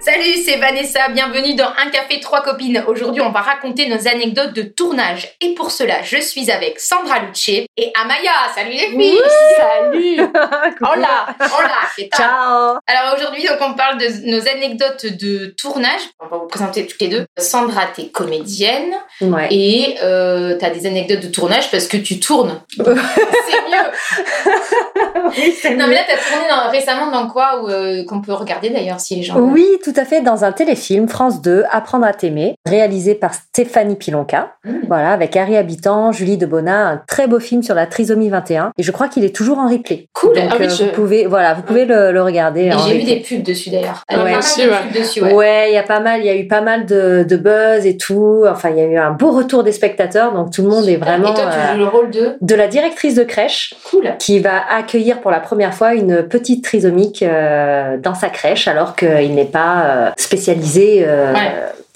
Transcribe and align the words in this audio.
Salut, 0.00 0.34
c'est 0.44 0.56
Vanessa, 0.56 1.08
bienvenue 1.08 1.54
dans 1.54 1.68
Un 1.76 1.90
café 1.90 2.20
trois 2.20 2.42
copines. 2.42 2.82
Aujourd'hui, 2.86 3.20
on 3.20 3.30
va 3.30 3.40
raconter 3.40 3.88
nos 3.88 4.06
anecdotes 4.08 4.52
de 4.54 4.62
tournage. 4.62 5.28
Et 5.40 5.54
pour 5.54 5.70
cela, 5.70 6.02
je 6.02 6.18
suis 6.18 6.50
avec 6.50 6.78
Sandra 6.78 7.18
Lucce 7.18 7.48
et 7.48 7.92
Amaya. 8.00 8.30
Salut 8.54 8.70
les 8.70 8.88
filles 8.90 9.20
Salut 9.56 10.20
Hola 10.80 11.26
Hola 11.40 11.70
¿qué 11.96 12.08
tal 12.08 12.20
Ciao 12.20 12.76
Alors 12.86 13.16
aujourd'hui, 13.16 13.44
donc 13.46 13.58
on 13.60 13.74
parle 13.74 13.98
de 13.98 14.30
nos 14.30 14.48
anecdotes 14.48 15.04
de 15.06 15.46
tournage. 15.60 16.00
On 16.20 16.26
va 16.26 16.36
vous 16.38 16.46
présenter 16.46 16.86
toutes 16.86 17.00
les 17.00 17.08
deux. 17.08 17.26
Sandra, 17.36 17.86
t'es 17.94 18.06
comédienne 18.08 18.94
Ouais. 19.20 19.48
et 19.50 19.96
euh, 20.02 20.56
t'as 20.58 20.70
des 20.70 20.86
anecdotes 20.86 21.20
de 21.20 21.28
tournage 21.28 21.70
parce 21.70 21.86
que 21.88 21.96
tu 21.96 22.20
tournes. 22.20 22.62
c'est 22.76 22.84
mieux. 22.84 24.54
oui, 25.36 25.54
Non 25.76 25.86
mais 25.88 25.94
là, 25.94 26.00
t'as 26.08 26.16
tourné 26.16 26.48
dans- 26.48 26.70
récemment 26.70 27.10
dans 27.10 27.28
quoi 27.28 27.62
ou 27.62 27.68
euh, 27.68 28.04
qu'on 28.06 28.20
peut 28.20 28.32
regarder 28.32 28.70
d'ailleurs 28.70 29.00
si 29.00 29.16
les 29.16 29.22
gens. 29.22 29.38
Oui, 29.38 29.66
tout 29.84 29.92
à 29.96 30.04
fait, 30.04 30.20
dans 30.20 30.44
un 30.44 30.52
téléfilm 30.52 31.08
France 31.08 31.40
2, 31.42 31.64
Apprendre 31.70 32.06
à 32.06 32.12
t'aimer, 32.12 32.54
réalisé 32.66 33.14
par 33.14 33.34
Stéphanie 33.34 33.96
Pilonka, 33.96 34.52
Mmh. 34.64 34.70
voilà, 34.88 35.12
avec 35.12 35.34
Harry 35.36 35.56
Habitant, 35.56 36.12
Julie 36.12 36.36
Debona, 36.36 36.88
un 36.88 36.96
très 37.06 37.26
beau 37.26 37.40
film 37.40 37.62
sur 37.62 37.74
la 37.74 37.86
trisomie 37.86 38.28
21, 38.28 38.72
et 38.76 38.82
je 38.82 38.90
crois 38.90 39.08
qu'il 39.08 39.24
est 39.24 39.34
toujours 39.34 39.58
en 39.58 39.68
replay. 39.68 40.08
Cool. 40.12 40.34
Donc, 40.34 40.44
Ah 40.50 40.56
oui, 40.58 40.66
euh, 40.66 40.68
je- 40.68 40.84
vous 40.84 40.90
pouvez, 40.90 41.26
voilà, 41.26 41.54
vous 41.54 41.62
pouvez 41.62 41.84
le, 41.84 42.12
le 42.12 42.22
regarder. 42.22 42.70
J'ai 42.86 42.98
vu 42.98 43.04
des 43.04 43.20
pubs 43.20 43.42
dessus 43.42 43.70
d'ailleurs. 43.70 44.02
Ouais. 44.10 45.70
il 45.70 45.74
y 45.74 45.78
a 45.78 45.82
pas 45.82 46.00
mal, 46.00 46.20
il 46.20 46.26
y 46.26 46.30
a 46.30 46.36
eu 46.36 46.46
pas 46.46 46.60
mal 46.60 46.86
de, 46.86 47.24
de 47.28 47.36
buzz 47.36 47.86
et 47.86 47.96
tout. 47.96 48.44
Enfin, 48.48 48.70
il 48.70 48.76
y 48.78 48.80
a 48.80 48.84
eu 48.84 48.96
un 48.98 49.10
beau 49.10 49.30
retour 49.32 49.62
des 49.64 49.72
spectateurs, 49.72 50.32
donc 50.32 50.50
tout 50.52 50.62
le 50.62 50.68
monde 50.68 50.88
est 50.88 50.96
vraiment 50.96 51.30
Et 51.32 51.34
toi, 51.34 51.44
tu 51.50 51.58
euh, 51.58 51.72
joues 51.72 51.78
le 51.78 51.86
rôle 51.88 52.10
de. 52.10 52.36
de 52.40 52.54
la 52.54 52.68
directrice 52.68 53.14
de 53.14 53.24
crèche 53.24 53.74
Cool. 53.90 54.14
qui 54.18 54.38
va 54.40 54.62
accueillir 54.88 55.20
pour 55.20 55.30
la 55.30 55.40
première 55.40 55.74
fois 55.74 55.92
une 55.92 56.22
petite 56.22 56.64
trisomique 56.64 57.22
euh, 57.22 57.98
dans 57.98 58.14
sa 58.14 58.30
crèche, 58.30 58.68
alors 58.68 58.96
qu'il 58.96 59.34
n'est 59.34 59.44
pas 59.44 59.84
euh, 59.84 60.10
spécialisé 60.16 61.04
euh. 61.06 61.34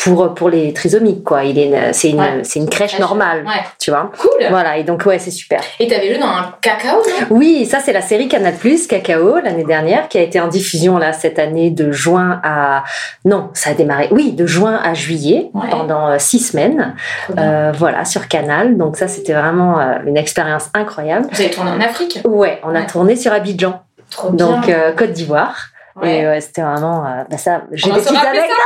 Pour 0.05 0.35
pour 0.35 0.49
les 0.51 0.73
trisomiques 0.73 1.25
quoi. 1.25 1.45
Il 1.45 1.59
est 1.59 1.93
c'est 1.93 2.11
une 2.11 2.21
Ouais. 2.21 2.41
c'est 2.43 2.59
une 2.61 2.69
crèche 2.69 2.99
normale, 2.99 3.45
Ouais. 3.45 3.63
tu 3.79 3.91
vois. 3.91 4.11
Cool. 4.19 4.31
Voilà 4.51 4.77
et 4.79 4.85
donc 4.85 5.05
ouais 5.07 5.19
c'est 5.19 5.31
super. 5.31 5.61
Et 5.81 5.87
t'avais 5.89 6.09
joué 6.13 6.19
dans 6.19 6.27
un 6.29 6.55
cacao, 6.61 7.03
Oui, 7.31 7.67
ça 7.67 7.79
c'est 7.81 7.93
la 7.93 8.03
série 8.03 8.29
Canal 8.29 8.55
Plus 8.55 8.87
Cacao 8.87 9.39
l'année 9.39 9.65
dernière 9.65 10.09
qui 10.09 10.19
a 10.19 10.23
été 10.23 10.41
en 10.41 10.49
diffusion 10.49 10.99
là 10.99 11.13
cette 11.13 11.39
année 11.39 11.71
de 11.71 11.93
juin 11.93 12.41
à 12.45 12.85
non 13.25 13.51
ça 13.55 13.71
a 13.71 13.75
démarré 13.75 14.09
oui 14.11 14.33
de 14.33 14.47
juin 14.47 14.81
à 14.83 14.95
juillet 14.95 15.51
Ouais. 15.55 15.69
pendant 15.71 16.09
euh, 16.09 16.17
six 16.19 16.39
semaines 16.41 16.95
euh, 17.39 17.73
voilà 17.77 18.05
sur 18.05 18.29
Canal 18.29 18.77
donc 18.77 18.97
ça 18.97 19.09
c'était 19.09 19.33
vraiment 19.35 19.79
euh, 19.81 19.95
une 20.07 20.17
expérience 20.17 20.69
incroyable. 20.75 21.27
Vous 21.33 21.41
avez 21.41 21.51
tourné 21.51 21.71
en 21.71 21.81
Afrique? 21.81 22.21
Ouais, 22.25 22.61
on 22.65 22.75
a 22.75 22.83
tourné 22.83 23.17
sur 23.17 23.33
Abidjan 23.33 23.83
Trop 24.11 24.31
bien. 24.31 24.47
donc 24.47 24.69
euh, 24.69 24.93
Côte 24.93 25.13
d'Ivoire 25.13 25.69
Ouais. 25.97 26.21
et 26.21 26.27
ouais, 26.27 26.41
c'était 26.41 26.63
vraiment 26.63 27.05
euh, 27.05 27.25
bah 27.31 27.37
ça 27.37 27.65
j'ai 27.73 27.91
des 27.91 28.01
petites 28.01 28.17
anecdotes 28.17 28.57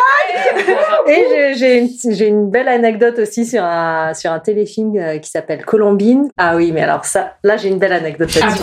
et 1.09 2.29
une, 2.29 2.51
belle 2.51 2.69
anecdote 2.69 3.19
aussi 3.19 3.45
sur 3.45 3.65
un 3.65 4.15
sur 4.15 4.31
un 4.31 4.39
téléfilm 4.39 4.97
euh, 4.97 5.19
qui 5.19 5.31
s'appelle 5.31 5.65
Colombine 5.65 6.29
ah 6.37 6.55
oui 6.57 6.71
mais 6.73 6.83
alors 6.83 7.05
ça 7.05 7.35
là 7.43 7.57
j'ai 7.57 7.69
une 7.69 7.79
belle 7.79 7.93
anecdote 7.93 8.31
Ah. 8.43 8.55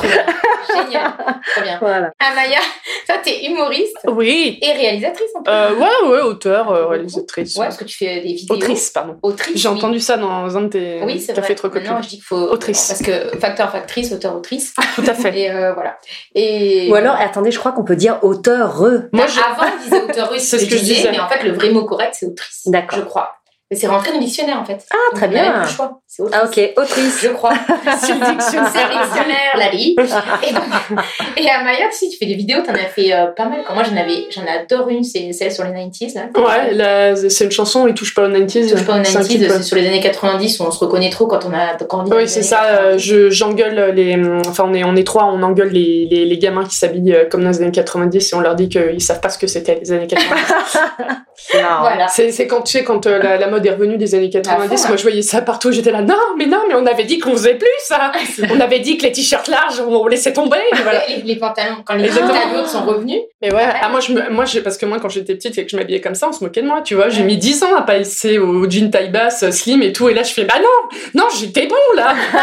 Génial. 0.68 1.14
Trop 1.56 1.62
bien. 1.64 1.78
voilà 1.82 2.12
Amaya, 2.20 2.60
toi, 3.08 3.16
t'es 3.24 3.46
humoriste 3.46 3.98
Oui. 4.08 4.60
et 4.62 4.72
réalisatrice 4.74 5.30
en 5.36 5.44
plus. 5.44 5.52
Euh, 5.54 5.76
ouais, 5.76 6.10
ouais, 6.10 6.22
auteur, 6.22 6.72
euh, 6.72 6.88
réalisatrice. 6.88 7.56
Ouais, 7.56 7.66
parce 7.66 7.78
que 7.78 7.84
tu 7.86 7.98
fais 7.98 8.22
des 8.22 8.34
vidéos. 8.34 8.56
Autrice, 8.56 8.90
pardon. 8.92 9.18
Autrice. 9.22 9.58
J'ai 9.62 9.68
oui. 9.70 9.76
entendu 9.78 10.00
ça 10.00 10.18
dans 10.18 10.56
un 10.58 10.62
de 10.62 10.68
tes 10.68 11.02
Oui, 11.04 11.20
c'est 11.20 11.34
cafés 11.34 11.48
vrai. 11.48 11.56
trop 11.56 11.70
copines. 11.70 11.88
Maintenant, 11.88 12.02
je 12.02 12.10
dis 12.10 12.16
qu'il 12.16 12.24
faut. 12.26 12.36
Autrice. 12.38 12.88
Parce 12.88 13.02
que 13.04 13.38
facteur, 13.40 13.72
factrice, 13.72 14.12
auteur, 14.14 14.36
autrice. 14.36 14.74
Tout 14.96 15.04
à 15.08 15.14
fait. 15.14 15.38
Et 15.38 15.52
euh, 15.52 15.74
voilà. 15.74 15.98
Et. 16.36 16.90
ou 16.92 16.96
alors 16.96 17.16
attendez 17.16 17.52
je 17.52 17.60
crois 17.60 17.72
qu'on 17.72 17.84
peut 17.84 17.96
dire 17.96 18.20
auteur 18.24 18.78
re 18.78 18.82
Moi, 19.12 19.26
Bah, 19.26 19.28
je... 19.28 19.40
Avant, 19.40 19.72
on 19.76 19.84
disait 19.84 20.02
auteur 20.02 20.30
russe, 20.32 20.42
C'est 20.50 20.60
ce 20.60 20.66
que 20.66 20.72
je 20.78 20.82
disais, 20.82 20.96
disais. 20.96 21.12
mais 21.12 21.20
en 21.20 21.28
fait, 21.30 21.44
le 21.44 21.52
vrai 21.54 21.70
mot 21.72 21.84
correct, 21.86 22.16
c'est 22.18 22.26
autrice. 22.26 22.62
D'accord. 22.68 23.00
Je 23.00 23.04
crois. 23.06 23.34
Mais 23.74 23.80
c'est 23.80 23.88
rentré 23.88 24.12
dans 24.12 24.20
le 24.20 24.24
dictionnaire, 24.24 24.60
en 24.60 24.66
fait. 24.66 24.78
ah 24.92 24.96
très 25.16 25.26
Donc, 25.28 25.34
bien 25.36 25.62
le 25.64 25.68
choix. 25.68 26.00
C'est 26.08 26.22
autrice. 26.22 26.40
ah 26.40 26.46
ok 26.46 26.74
autrice 26.78 27.20
Je 27.24 27.28
crois. 27.30 27.54
Sur 28.06 28.14
le 28.16 28.36
dictionnaire, 28.36 28.70
c'est 28.72 28.84
un 28.84 29.04
dictionnaire, 29.04 29.58
la 29.58 29.70
lit. 29.72 29.96
Et, 31.38 31.44
et 31.44 31.50
à 31.50 31.64
Maya, 31.64 31.88
si 31.92 32.10
tu 32.10 32.18
fais 32.18 32.28
des 32.28 32.36
vidéos, 32.36 32.60
t'en 32.64 32.74
as 32.74 32.86
fait 32.94 33.12
euh, 33.14 33.28
pas 33.36 33.46
mal. 33.46 33.62
Quand 33.68 33.74
moi, 33.74 33.84
j'en 33.84 33.98
avais, 33.98 34.28
j'en 34.30 34.44
adore 34.46 34.90
une, 34.90 35.04
c'est 35.04 35.32
celle 35.34 35.52
sur 35.52 35.64
les 35.64 35.72
90s, 35.72 36.14
là. 36.16 36.22
Ouais, 36.40 36.74
la- 36.74 37.16
c'est 37.16 37.46
une 37.46 37.52
chanson, 37.52 37.88
il 37.88 37.94
touche 37.96 38.14
pas 38.14 38.28
aux 38.28 38.30
90s. 38.30 38.70
Touche 38.72 38.86
pas 38.86 39.00
aux 39.00 39.04
C'est 39.04 39.18
un 39.18 39.22
90s, 39.22 39.28
clip, 39.28 39.42
ouais. 39.42 39.50
c'est 39.50 39.64
sur 39.64 39.76
les 39.78 39.88
années 39.88 40.02
90 40.02 40.60
où 40.60 40.64
on 40.64 40.72
se 40.72 40.80
reconnaît 40.80 41.10
trop 41.10 41.26
quand 41.26 41.40
on 41.46 41.54
a 41.54 41.76
grandi. 41.88 42.12
Oui, 42.14 42.28
c'est 42.28 42.44
ça. 42.44 42.58
90. 42.58 42.78
euh, 42.80 42.98
je 43.00 43.30
j'engueule 43.32 43.92
les. 43.96 44.16
Enfin, 44.48 44.66
on 44.68 44.74
est 44.76 44.84
on 44.84 44.96
est 44.96 45.06
trois, 45.08 45.26
on 45.26 45.42
engueule 45.42 45.70
les, 45.70 46.08
les, 46.12 46.26
les 46.26 46.38
gamins 46.38 46.66
qui 46.66 46.76
s'habillent 46.76 47.14
euh, 47.16 47.26
comme 47.30 47.44
dans 47.44 47.50
les 47.50 47.62
années 47.62 47.72
90 47.72 48.32
et 48.32 48.36
on 48.36 48.40
leur 48.42 48.54
dit 48.56 48.70
qu'ils 48.70 49.02
savent 49.02 49.20
pas 49.22 49.30
ce 49.30 49.38
que 49.40 49.48
c'était 49.48 49.80
les 49.82 49.92
années 49.92 50.08
90. 50.08 50.44
Voilà. 51.54 52.08
c'est 52.08 52.32
c'est 52.32 52.48
quand 52.48 52.62
tu 52.62 52.72
sais 52.72 52.84
quand 52.84 53.06
euh, 53.06 53.20
la, 53.22 53.38
la 53.38 53.48
mode 53.48 53.63
est 53.68 53.72
revenue 53.72 53.98
des 53.98 54.16
années 54.16 54.30
90. 54.30 54.74
À 54.74 54.78
fond, 54.78 54.88
moi, 54.90 54.98
je 54.98 55.02
voyais 55.04 55.22
ça 55.22 55.42
partout. 55.42 55.72
J'étais 55.72 55.92
là, 55.92 56.02
non, 56.02 56.16
mais 56.38 56.46
non, 56.46 56.60
mais 56.68 56.76
on 56.76 56.86
avait 56.86 57.04
dit 57.04 57.20
qu'on 57.20 57.32
faisait 57.32 57.56
plus 57.56 57.68
ça. 57.80 58.12
on 58.52 58.60
avait 58.60 58.80
dit 58.80 58.98
que 58.98 59.04
les 59.04 59.12
t-shirts 59.12 59.48
larges, 59.48 59.80
on, 59.80 60.08
laissait 60.08 60.34
tomber. 60.34 60.58
voilà. 60.84 61.02
Les, 61.08 61.22
les 61.22 61.36
pantalons, 61.36 61.84
quand 61.86 61.96
les 61.96 62.10
pantalons 62.10 62.66
sont 62.66 62.84
revenus, 62.84 63.22
Mais 63.42 63.54
ouais, 63.54 63.68
ah, 63.82 63.90
moi, 63.90 64.00
je 64.00 64.14
me, 64.14 64.30
moi 64.30 64.46
j'ai- 64.46 64.62
parce 64.62 64.78
que 64.78 64.86
moi, 64.86 65.00
quand 65.00 65.10
j'étais 65.10 65.36
petite 65.36 65.58
et 65.58 65.66
que 65.66 65.72
je 65.72 65.78
m'habillais 65.78 66.02
comme 66.02 66.16
ça, 66.16 66.28
on 66.30 66.32
se 66.32 66.44
moquait 66.44 66.62
de 66.62 66.68
moi, 66.68 66.82
tu 66.82 66.96
vois. 66.96 67.10
J'ai 67.10 67.24
mis 67.24 67.38
10 67.38 67.64
ans 67.64 67.76
à 67.76 67.82
passer 67.82 68.38
au 68.38 68.70
jean 68.70 68.90
taille 68.92 69.10
basse, 69.10 69.50
slim 69.52 69.82
et 69.82 69.94
tout. 69.94 70.10
Et 70.10 70.14
là, 70.14 70.24
je 70.24 70.34
fais, 70.34 70.46
bah 70.46 70.56
non, 70.62 70.98
non, 71.16 71.28
j'étais 71.40 71.68
bon 71.68 71.76
là. 71.96 72.14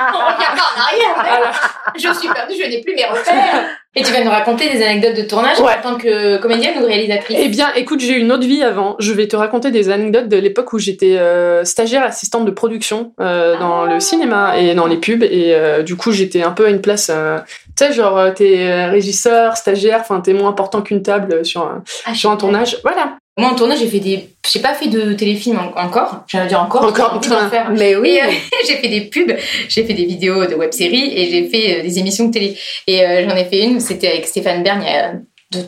on 0.00 0.34
regarde 0.34 0.58
en 0.58 0.80
arrière. 0.80 1.14
Voilà. 1.16 1.52
Je 1.96 2.18
suis 2.18 2.28
perdue, 2.28 2.54
je 2.62 2.68
n'ai 2.68 2.80
plus 2.80 2.94
mes 2.94 3.04
repères. 3.04 3.64
Et 3.96 4.02
tu 4.02 4.12
vas 4.12 4.24
nous 4.24 4.30
raconter 4.30 4.68
des 4.70 4.82
anecdotes 4.82 5.16
de 5.16 5.22
tournage 5.22 5.60
Ouais. 5.60 5.72
en 5.78 5.90
tant 5.92 5.96
que 5.96 6.38
comédienne 6.38 6.74
ou 6.82 6.86
réalisatrice? 6.86 7.36
Eh 7.40 7.48
bien, 7.48 7.68
écoute, 7.76 8.00
j'ai 8.00 8.14
eu 8.14 8.18
une 8.20 8.32
autre 8.32 8.46
vie 8.46 8.62
avant. 8.62 8.96
Je 8.98 9.12
vais 9.12 9.28
te 9.28 9.36
raconter 9.36 9.70
des 9.70 9.88
anecdotes 9.88 10.28
de 10.28 10.36
l'époque 10.36 10.72
où 10.72 10.78
j'étais 10.78 11.16
euh, 11.16 11.64
stagiaire 11.64 12.02
assistante 12.02 12.44
de 12.44 12.50
production 12.50 13.12
euh, 13.20 13.56
dans 13.58 13.84
Ah. 13.84 13.94
le 13.94 14.00
cinéma 14.00 14.58
et 14.58 14.74
dans 14.74 14.86
les 14.86 14.96
pubs. 14.96 15.22
Et 15.22 15.54
euh, 15.54 15.82
du 15.82 15.94
coup, 15.96 16.10
j'étais 16.10 16.42
un 16.42 16.50
peu 16.50 16.66
à 16.66 16.70
une 16.70 16.80
place. 16.80 17.06
tu 17.76 17.84
sais, 17.84 17.92
genre, 17.92 18.32
t'es 18.34 18.86
régisseur, 18.86 19.56
stagiaire, 19.56 19.98
enfin, 20.00 20.20
t'es 20.20 20.32
moins 20.32 20.50
important 20.50 20.82
qu'une 20.82 21.02
table 21.02 21.44
sur, 21.44 21.62
un- 21.62 21.82
Ah, 22.04 22.14
sur 22.14 22.30
un 22.30 22.36
tournage. 22.36 22.78
Voilà. 22.82 23.16
Moi, 23.36 23.50
en 23.50 23.54
tournage, 23.56 23.80
j'ai 23.80 23.88
fait 23.88 23.98
des. 23.98 24.28
J'ai 24.52 24.60
pas 24.60 24.74
fait 24.74 24.86
de 24.86 25.12
téléfilm 25.14 25.58
en- 25.58 25.80
encore. 25.80 26.24
J'allais 26.28 26.46
dire 26.48 26.60
encore. 26.62 26.84
Encore, 26.84 26.94
j'ai 26.96 27.02
envie 27.02 27.28
d'en 27.28 27.36
putain. 27.36 27.50
faire. 27.50 27.70
mais 27.70 27.96
oui 27.96 28.18
euh, 28.22 28.30
j'ai 28.66 28.76
fait 28.76 28.88
des 28.88 29.00
pubs, 29.02 29.34
j'ai 29.68 29.84
fait 29.84 29.94
des 29.94 30.04
vidéos 30.04 30.46
de 30.46 30.54
web-séries 30.54 31.12
et 31.18 31.28
j'ai 31.30 31.48
fait 31.48 31.78
euh, 31.78 31.82
des 31.82 31.98
émissions 31.98 32.26
de 32.28 32.32
télé. 32.32 32.56
Et 32.86 33.02
euh, 33.04 33.28
j'en 33.28 33.34
ai 33.34 33.44
fait 33.46 33.64
une, 33.64 33.80
c'était 33.80 34.08
avec 34.08 34.26
Stéphane 34.26 34.62
Bern 34.62 34.80
il 34.82 34.86
y 34.86 34.94
a 34.96 35.14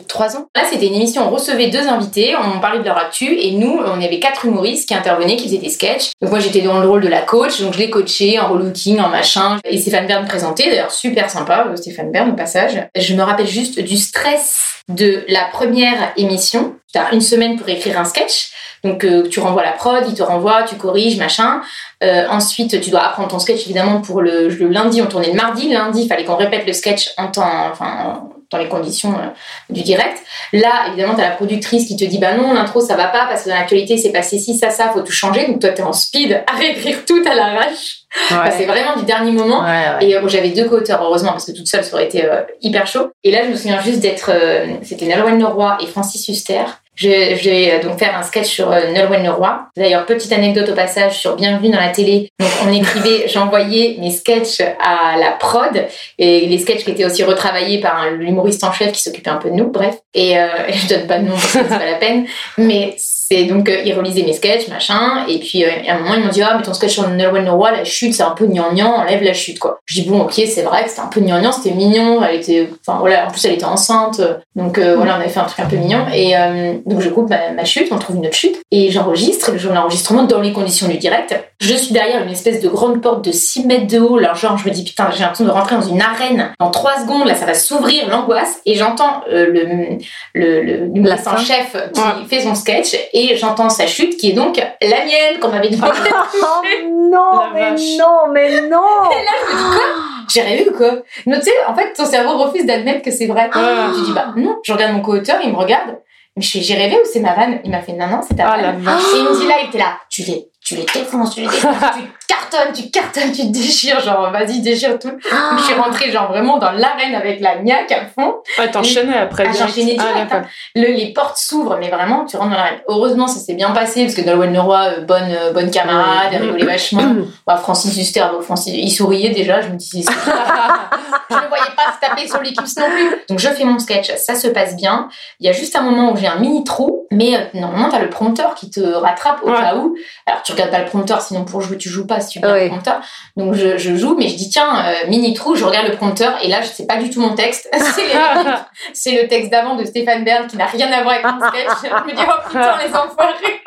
trois 0.07 0.35
ans. 0.37 0.47
Là, 0.55 0.63
c'était 0.69 0.87
une 0.87 0.95
émission, 0.95 1.27
on 1.27 1.29
recevait 1.29 1.67
deux 1.67 1.87
invités, 1.87 2.35
on 2.35 2.59
parlait 2.59 2.79
de 2.79 2.85
leur 2.85 2.97
actu 2.97 3.37
et 3.39 3.51
nous, 3.51 3.79
on 3.79 4.01
avait 4.01 4.19
quatre 4.19 4.45
humoristes 4.45 4.87
qui 4.87 4.93
intervenaient, 4.93 5.35
qui 5.35 5.45
faisaient 5.45 5.57
des 5.57 5.69
sketchs. 5.69 6.11
Donc 6.21 6.31
moi, 6.31 6.39
j'étais 6.39 6.61
dans 6.61 6.79
le 6.79 6.87
rôle 6.87 7.01
de 7.01 7.07
la 7.07 7.21
coach, 7.21 7.61
donc 7.61 7.73
je 7.73 7.79
les 7.79 7.89
coachais 7.89 8.39
en 8.39 8.49
relooking, 8.49 8.99
en 8.99 9.09
machin. 9.09 9.57
Et 9.65 9.77
Stéphane 9.77 10.07
Bern 10.07 10.25
présentait, 10.25 10.69
d'ailleurs 10.69 10.91
super 10.91 11.29
sympa, 11.29 11.67
euh, 11.69 11.75
Stéphane 11.75 12.11
Bern 12.11 12.31
au 12.31 12.35
passage. 12.35 12.87
Je 12.95 13.13
me 13.13 13.23
rappelle 13.23 13.47
juste 13.47 13.79
du 13.79 13.97
stress 13.97 14.81
de 14.89 15.23
la 15.27 15.45
première 15.51 16.13
émission. 16.17 16.75
T'as 16.93 17.11
une 17.11 17.21
semaine 17.21 17.57
pour 17.57 17.67
écrire 17.69 17.99
un 17.99 18.05
sketch. 18.05 18.51
Donc 18.83 19.03
euh, 19.03 19.27
tu 19.27 19.39
renvoies 19.39 19.63
la 19.63 19.71
prod, 19.71 20.03
il 20.07 20.13
te 20.13 20.23
renvoie, 20.23 20.63
tu 20.63 20.75
corriges, 20.75 21.17
machin. 21.17 21.61
Euh, 22.03 22.25
ensuite, 22.29 22.79
tu 22.79 22.89
dois 22.89 23.01
apprendre 23.01 23.29
ton 23.29 23.39
sketch 23.39 23.65
évidemment 23.65 24.01
pour 24.01 24.21
le, 24.21 24.47
le 24.47 24.67
lundi. 24.69 25.01
On 25.01 25.07
tournait 25.07 25.31
le 25.31 25.33
mardi. 25.33 25.69
Lundi, 25.69 26.03
il 26.03 26.07
fallait 26.07 26.23
qu'on 26.23 26.35
répète 26.35 26.65
le 26.65 26.73
sketch 26.73 27.09
en 27.17 27.27
temps, 27.27 27.69
enfin 27.71 28.29
dans 28.51 28.57
les 28.57 28.67
conditions 28.67 29.13
euh, 29.13 29.27
du 29.69 29.81
direct. 29.81 30.17
Là, 30.53 30.87
évidemment, 30.87 31.15
t'as 31.15 31.29
la 31.29 31.35
productrice 31.35 31.87
qui 31.87 31.95
te 31.97 32.05
dit 32.05 32.17
bah 32.17 32.33
non, 32.33 32.53
l'intro 32.53 32.81
ça 32.81 32.95
va 32.95 33.07
pas 33.07 33.25
parce 33.27 33.43
que 33.43 33.49
dans 33.49 33.55
l'actualité 33.55 33.97
c'est 33.97 34.11
passé 34.11 34.39
ci, 34.39 34.57
ça, 34.57 34.69
ça, 34.69 34.89
faut 34.93 35.01
tout 35.01 35.11
changer. 35.11 35.47
Donc 35.47 35.59
toi 35.59 35.69
t'es 35.71 35.83
en 35.83 35.93
speed 35.93 36.43
à 36.47 36.55
réécrire 36.55 37.05
tout 37.05 37.21
à 37.29 37.35
l'arrache. 37.35 38.01
Enfin, 38.31 38.49
c'est 38.57 38.65
vraiment 38.65 38.95
du 38.95 39.03
dernier 39.03 39.31
moment. 39.31 39.61
Ouais, 39.61 39.67
ouais. 39.99 40.07
Et 40.09 40.15
euh, 40.15 40.27
j'avais 40.27 40.49
deux 40.49 40.65
co-auteurs, 40.69 41.01
heureusement, 41.03 41.31
parce 41.31 41.45
que 41.45 41.51
toute 41.51 41.67
seule, 41.67 41.83
ça 41.83 41.93
aurait 41.93 42.05
été 42.05 42.23
euh, 42.25 42.41
hyper 42.61 42.87
chaud. 42.87 43.09
Et 43.23 43.31
là, 43.31 43.43
je 43.43 43.49
me 43.49 43.55
souviens 43.55 43.81
juste 43.81 43.99
d'être. 43.99 44.31
euh, 44.33 44.65
C'était 44.81 45.05
Nolwenn 45.07 45.39
Leroy 45.39 45.77
et 45.81 45.87
Francis 45.87 46.25
Huster. 46.27 46.63
Je, 46.97 47.35
je 47.35 47.49
vais 47.49 47.73
euh, 47.73 47.83
donc 47.83 47.99
faire 47.99 48.17
un 48.17 48.23
sketch 48.23 48.47
sur 48.47 48.71
euh, 48.71 48.91
Nolwenn 48.91 49.23
Leroy. 49.23 49.67
D'ailleurs, 49.77 50.07
petite 50.07 50.33
anecdote 50.33 50.69
au 50.69 50.73
passage 50.73 51.19
sur 51.19 51.35
Bienvenue 51.35 51.69
dans 51.69 51.79
la 51.79 51.89
télé. 51.89 52.31
Donc, 52.39 52.49
on 52.65 52.73
écrivait, 52.73 53.27
j'envoyais 53.27 53.97
mes 53.99 54.09
sketchs 54.09 54.61
à 54.61 55.15
la 55.19 55.31
prod 55.31 55.85
et 56.17 56.47
les 56.47 56.57
sketchs 56.57 56.83
qui 56.83 56.89
étaient 56.89 57.05
aussi 57.05 57.23
retravaillés 57.23 57.79
par 57.79 58.09
l'humoriste 58.09 58.63
en 58.63 58.71
chef 58.71 58.93
qui 58.93 59.03
s'occupait 59.03 59.29
un 59.29 59.35
peu 59.35 59.51
de 59.51 59.55
nous, 59.55 59.69
bref. 59.69 59.99
Et 60.15 60.39
euh, 60.39 60.47
je 60.69 60.87
donne 60.87 61.05
pas 61.05 61.19
de 61.19 61.27
nom 61.27 61.37
c'est 61.37 61.67
pas 61.67 61.85
la 61.85 61.95
peine. 61.99 62.25
Mais 62.57 62.95
C'est 63.29 63.43
donc, 63.43 63.67
euh, 63.69 63.81
ils 63.83 63.93
relisaient 63.93 64.23
mes 64.23 64.31
sketchs, 64.33 64.67
machin. 64.69 65.25
Et 65.27 65.39
puis, 65.39 65.65
euh, 65.65 65.69
à 65.87 65.95
un 65.95 65.99
moment, 65.99 66.13
ils 66.15 66.23
m'ont 66.23 66.29
dit, 66.29 66.41
ah, 66.41 66.55
mais 66.57 66.63
ton 66.63 66.73
sketch 66.73 66.91
sur 66.93 67.09
Nolwenn 67.09 67.43
Leroy, 67.45 67.71
la 67.71 67.83
chute, 67.83 68.13
c'est 68.13 68.23
un 68.23 68.31
peu 68.31 68.45
gnangnan, 68.45 68.89
enlève 68.95 69.21
la 69.21 69.33
chute, 69.33 69.59
quoi. 69.59 69.79
Je 69.85 70.01
dis, 70.01 70.07
bon, 70.09 70.21
ok, 70.21 70.33
c'est 70.33 70.61
vrai 70.61 70.83
que 70.83 70.89
c'était 70.89 71.01
un 71.01 71.07
peu 71.07 71.19
gnangnan, 71.19 71.51
c'était 71.51 71.75
mignon. 71.75 72.21
Elle 72.23 72.35
était, 72.37 72.69
enfin, 72.87 72.99
voilà, 72.99 73.27
en 73.27 73.31
plus, 73.31 73.43
elle 73.45 73.53
était 73.53 73.65
enceinte. 73.65 74.21
Donc, 74.55 74.77
euh, 74.77 74.95
voilà, 74.95 75.17
on 75.17 75.19
avait 75.19 75.29
fait 75.29 75.39
un 75.41 75.45
truc 75.45 75.59
un 75.59 75.65
peu 75.67 75.75
mignon. 75.75 76.05
Et 76.13 76.37
euh, 76.37 76.75
donc, 76.85 77.01
je 77.01 77.09
coupe 77.09 77.29
ma, 77.29 77.51
ma 77.51 77.65
chute, 77.65 77.87
on 77.91 77.97
trouve 77.97 78.15
une 78.15 78.25
autre 78.27 78.35
chute. 78.35 78.55
Et 78.71 78.91
j'enregistre, 78.91 79.49
et 79.49 79.53
le 79.53 79.57
jour 79.57 79.71
de 79.71 79.75
l'enregistrement, 79.77 80.23
dans 80.23 80.39
les 80.39 80.53
conditions 80.53 80.87
du 80.87 80.97
direct, 80.97 81.35
je 81.59 81.73
suis 81.73 81.93
derrière 81.93 82.23
une 82.23 82.31
espèce 82.31 82.61
de 82.61 82.69
grande 82.69 83.01
porte 83.01 83.25
de 83.25 83.31
6 83.31 83.65
mètres 83.65 83.87
de 83.87 83.99
haut. 83.99 84.17
Alors, 84.17 84.35
genre, 84.35 84.57
je 84.57 84.67
me 84.69 84.73
dis, 84.73 84.83
putain, 84.83 85.09
j'ai 85.13 85.19
l'impression 85.21 85.45
de 85.45 85.51
rentrer 85.51 85.75
dans 85.75 85.81
une 85.81 86.01
arène. 86.01 86.51
Dans 86.59 86.71
3 86.71 87.01
secondes, 87.01 87.27
là, 87.27 87.35
ça 87.35 87.45
va 87.45 87.53
s'ouvrir, 87.55 88.07
l'angoisse. 88.09 88.61
Et 88.65 88.75
j'entends 88.75 89.21
euh, 89.31 89.47
le, 89.51 89.97
le, 90.33 90.85
le, 90.93 91.11
en 91.11 91.17
fin. 91.17 91.37
chef 91.37 91.75
qui 91.93 91.99
Ouais. 91.99 92.25
fait 92.29 92.41
son 92.41 92.55
sketch. 92.55 92.95
Et 93.19 93.35
j'entends 93.35 93.69
sa 93.69 93.87
chute, 93.87 94.15
qui 94.17 94.29
est 94.29 94.33
donc 94.33 94.57
la 94.57 95.05
mienne, 95.05 95.39
qu'on 95.41 95.47
m'avait 95.49 95.69
demandé. 95.69 95.93
Oh 96.39 96.61
non, 97.09 97.39
La 97.39 97.49
mais 97.53 97.69
vache. 97.71 97.97
non, 97.97 98.31
mais 98.31 98.61
non 98.67 98.83
Et 99.11 99.23
là, 99.25 99.31
je 99.41 99.55
me 99.55 99.57
dis, 99.57 99.75
quoi? 99.75 99.85
J'ai 100.29 100.41
rêvé 100.41 100.69
ou 100.69 100.73
quoi 100.77 100.91
Mais 101.25 101.39
tu 101.39 101.45
sais, 101.45 101.53
en 101.67 101.73
fait, 101.75 101.93
ton 101.93 102.05
cerveau 102.05 102.37
refuse 102.37 102.65
d'admettre 102.65 103.01
que 103.01 103.11
c'est 103.11 103.25
vrai. 103.27 103.49
Ah. 103.53 103.89
Tu 103.95 104.01
dis, 104.03 104.11
bah 104.13 104.33
non. 104.35 104.57
Je 104.63 104.71
regarde 104.73 104.93
mon 104.93 105.01
co-auteur, 105.01 105.37
il 105.43 105.51
me 105.51 105.57
regarde. 105.57 105.97
Mais 106.35 106.43
je 106.43 106.51
fais, 106.51 106.61
j'ai 106.61 106.75
rêvé 106.75 106.95
ou 106.97 107.05
c'est 107.11 107.19
ma 107.21 107.33
vanne 107.33 107.59
Il 107.63 107.71
m'a 107.71 107.81
fait, 107.81 107.93
non, 107.93 108.05
non, 108.07 108.19
c'est 108.27 108.35
ta 108.35 108.49
Ah 108.51 108.57
la 108.57 108.71
vanne. 108.73 108.81
vache. 108.81 109.01
Et 109.15 109.17
il 109.19 109.23
me 109.23 109.39
dit 109.39 109.47
là, 109.47 109.55
il 109.63 109.69
était 109.69 109.79
là, 109.79 109.97
tu 110.09 110.21
les, 110.23 110.49
tu 110.67 110.75
les 110.75 110.85
défonces, 110.93 111.33
tu 111.33 111.41
les 111.41 111.47
défonces, 111.47 111.75
tu 111.95 112.03
cartonnes, 112.27 112.73
tu 112.73 112.89
cartonnes, 112.89 113.31
tu 113.31 113.43
te 113.43 113.53
déchires, 113.57 114.01
genre 114.01 114.31
vas-y, 114.31 114.59
déchire 114.59 114.99
tout. 114.99 115.09
Donc, 115.11 115.59
je 115.59 115.63
suis 115.63 115.73
rentrée 115.75 116.11
genre 116.11 116.27
vraiment 116.27 116.57
dans 116.57 116.71
l'arène 116.71 117.15
avec 117.15 117.39
la 117.39 117.59
niaque 117.59 117.89
à 117.93 118.05
fond. 118.07 118.35
Ouais, 118.57 118.69
t'enchaînais 118.69 119.17
après. 119.17 119.45
Ah, 119.47 119.51
direct. 119.51 119.69
j'enchaînais 119.69 119.93
direct, 119.95 120.29
d'accord. 120.29 120.47
Le- 120.75 120.91
les 120.93 121.13
portes 121.13 121.37
s'ouvrent, 121.37 121.77
mais 121.79 121.89
vraiment, 121.89 122.25
tu 122.25 122.35
rentres 122.35 122.51
dans 122.51 122.57
l'arène. 122.57 122.79
Heureusement, 122.89 123.27
ça 123.27 123.39
s'est 123.39 123.53
bien 123.53 123.71
passé 123.71 124.03
parce 124.03 124.15
que 124.15 124.21
Nolwenn 124.21 124.53
Leroy, 124.53 124.77
euh, 124.97 125.01
bonne, 125.05 125.29
euh, 125.29 125.53
bonne 125.53 125.71
camarade, 125.71 126.31
elle 126.33 126.41
rigolait 126.43 126.65
vachement. 126.65 127.15
Bah, 127.47 127.55
Francis 127.55 127.95
Huster, 127.95 128.25
donc 128.33 128.41
Francis, 128.41 128.73
il 128.75 128.91
souriait 128.91 129.29
déjà, 129.29 129.61
je 129.61 129.69
me 129.69 129.75
disais, 129.75 130.01
je 131.29 131.35
ne 131.35 131.47
voyais 131.47 131.63
pas 131.77 131.93
se 131.95 131.99
taper 132.05 132.27
sur 132.27 132.41
l'équipe 132.41 132.59
non 132.77 132.89
plus. 132.89 133.15
Donc 133.29 133.39
je 133.39 133.47
fais 133.47 133.63
mon 133.63 133.79
sketch, 133.79 134.11
ça 134.17 134.35
se 134.35 134.49
passe 134.49 134.75
bien. 134.75 135.07
Il 135.39 135.45
y 135.45 135.49
a 135.49 135.53
juste 135.53 135.75
un 135.77 135.81
moment 135.81 136.11
où 136.11 136.17
j'ai 136.17 136.27
un 136.27 136.35
mini 136.39 136.65
trou, 136.65 136.96
mais 137.11 137.35
euh, 137.35 137.39
normalement 137.53 137.89
t'as 137.89 137.99
le 137.99 138.09
prompteur 138.09 138.55
qui 138.55 138.69
te 138.69 138.79
rattrape 138.79 139.39
au 139.43 139.49
Ouais. 139.49 139.55
cas 139.59 139.75
où. 139.75 139.95
Alors 140.25 140.41
tu 140.43 140.51
regardes 140.51 140.71
pas 140.71 140.79
le 140.79 140.85
prompteur, 140.85 141.21
sinon 141.21 141.45
pour 141.45 141.61
jouer 141.61 141.77
tu 141.77 141.89
joues 141.89 142.05
pas 142.07 142.19
si 142.19 142.29
tu 142.29 142.39
regardes 142.39 142.55
Ouais. 142.57 142.63
le 142.65 142.69
prompteur. 142.69 143.01
Donc 143.35 143.53
je, 143.53 143.77
je 143.77 143.95
joue, 143.95 144.15
mais 144.17 144.27
je 144.27 144.35
dis 144.35 144.49
tiens 144.49 144.67
euh, 144.85 145.07
mini 145.09 145.33
trou, 145.33 145.55
je 145.55 145.63
regarde 145.65 145.87
le 145.87 145.95
prompteur 145.95 146.33
et 146.43 146.47
là 146.47 146.61
je 146.61 146.67
sais 146.67 146.85
pas 146.85 146.97
du 146.97 147.09
tout 147.09 147.21
mon 147.21 147.35
texte. 147.35 147.69
C'est 148.93 149.21
le 149.21 149.27
texte 149.27 149.51
d'avant 149.51 149.75
de 149.75 149.85
Stéphane 149.85 150.23
Bern 150.23 150.47
qui 150.47 150.57
n'a 150.57 150.65
rien 150.65 150.91
à 150.91 151.01
voir 151.03 151.15
avec 151.15 151.25
mon 151.25 151.39
sketch. 151.47 151.67
Je 151.83 152.11
me 152.11 152.15
dis 152.15 152.23
oh 152.27 152.47
putain 152.47 152.77
les 152.85 152.89
enfoirés. 152.93 153.61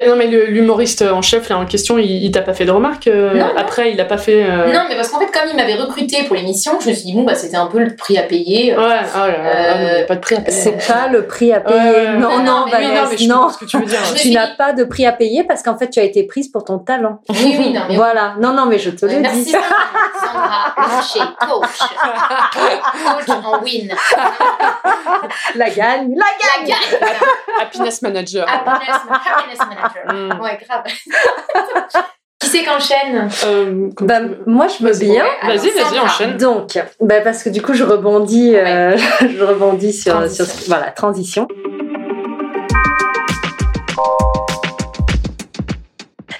Non, 0.06 0.16
mais 0.16 0.26
l'humoriste 0.26 1.02
en 1.02 1.22
chef 1.22 1.48
là 1.48 1.58
en 1.58 1.66
question, 1.66 1.98
il, 1.98 2.24
il 2.24 2.30
t'a 2.32 2.40
pas 2.42 2.54
fait 2.54 2.64
de 2.64 2.70
remarques 2.70 3.06
euh, 3.06 3.34
Non, 3.34 3.46
non. 3.46 3.52
Après, 3.56 3.92
il 3.92 4.00
a 4.00 4.04
pas 4.04 4.16
fait. 4.18 4.44
euh, 4.44 4.72
Non 4.72 4.80
mais 4.88 4.96
parce 4.96 5.08
qu'en 5.10 5.18
fait 5.20 5.30
comme 5.30 5.48
il 5.50 5.56
m'avait 5.56 5.74
recruté 5.74 6.22
pour 6.24 6.36
l'émission, 6.36 6.78
je 6.80 6.88
me 6.88 6.94
suis 6.94 7.04
dit 7.04 7.12
bon 7.14 7.22
bah 7.22 7.34
c'était 7.34 7.56
un 7.56 7.66
peu 7.66 7.78
le 7.78 7.94
prix 7.94 8.18
à 8.18 8.22
payer. 8.22 8.74
Ouais, 8.76 8.82
ah 9.14 9.28
là 9.28 9.38
là, 9.38 9.50
ah 9.70 9.74
non, 9.82 9.88
il 9.92 9.98
y 9.98 10.02
a 10.02 10.04
pas 10.04 10.14
de 10.14 10.20
prix 10.20 10.34
à 10.36 10.40
payer. 10.40 10.56
C'est 10.58 10.86
pas 10.86 11.08
le 11.08 11.26
prix 11.26 11.52
à 11.52 11.60
payer. 11.60 11.78
Ouais, 11.78 11.90
ouais, 11.90 12.06
ouais. 12.12 12.18
Non, 12.18 12.38
Non, 12.42 12.61
non, 12.66 12.72
mais 12.72 12.78
oui, 12.78 12.82
Oui, 12.84 12.88
non, 12.88 12.94
Vanessa, 12.94 13.10
mais 13.12 13.16
je 13.18 13.28
non. 13.28 13.34
comprends 13.34 13.50
ce 13.50 13.58
que 13.58 13.64
tu 13.64 13.78
veux 13.78 13.84
dire. 13.84 13.98
Je 14.04 14.10
me 14.10 14.14
Tu 14.16 14.20
suis 14.20 14.34
n'as 14.34 14.46
dit- 14.48 14.56
pas 14.56 14.72
de 14.72 14.84
prix 14.84 15.06
à 15.06 15.12
payer 15.12 15.44
parce 15.44 15.62
qu'en 15.62 15.76
fait, 15.78 15.90
tu 15.90 16.00
as 16.00 16.04
été 16.04 16.24
prise 16.26 16.48
pour 16.50 16.64
ton 16.64 16.78
talent. 16.78 17.20
Oui 17.28 17.56
oui 17.58 17.72
non 17.72 17.82
mais 17.88 17.96
Voilà. 17.96 18.34
Non, 18.40 18.52
non, 18.52 18.66
mais 18.66 18.78
je 18.78 18.90
te 18.90 19.06
le 19.06 19.20
Merci 19.20 19.44
dis. 19.44 19.50
Sandra, 19.52 20.74
Larcher, 20.76 21.20
coach. 21.40 21.78
coach 23.26 23.36
en 23.44 23.62
win. 23.62 23.94
La 25.54 25.70
gagne, 25.70 26.14
la 26.16 26.24
La 26.24 26.66
gagne. 26.66 26.66
gagne. 26.68 27.08
Happiness 27.60 28.02
manager. 28.02 28.46
Happiness, 28.48 28.96
happiness 29.10 29.58
manager. 29.58 30.12
Mm. 30.38 30.40
Ouais, 30.42 30.58
grave. 30.66 30.82
Qui 32.40 32.48
c'est 32.48 32.64
qu'enchaîne 32.64 33.28
Euh, 33.44 33.88
Bah, 34.00 34.18
moi, 34.46 34.66
je 34.66 34.84
veux 34.84 34.98
bien. 34.98 35.24
Vas-y, 35.44 35.70
vas-y, 35.70 35.98
enchaîne. 36.00 36.36
Donc, 36.38 36.76
bah 37.00 37.20
parce 37.22 37.42
que 37.44 37.50
du 37.50 37.62
coup, 37.62 37.72
je 37.74 37.84
rebondis, 37.84 38.56
euh, 38.56 38.96
je 39.20 39.44
rebondis 39.44 39.92
sur, 39.92 40.12
Transition. 40.14 40.44
sur 40.44 40.54
voilà 40.68 40.90
transition. 40.90 41.46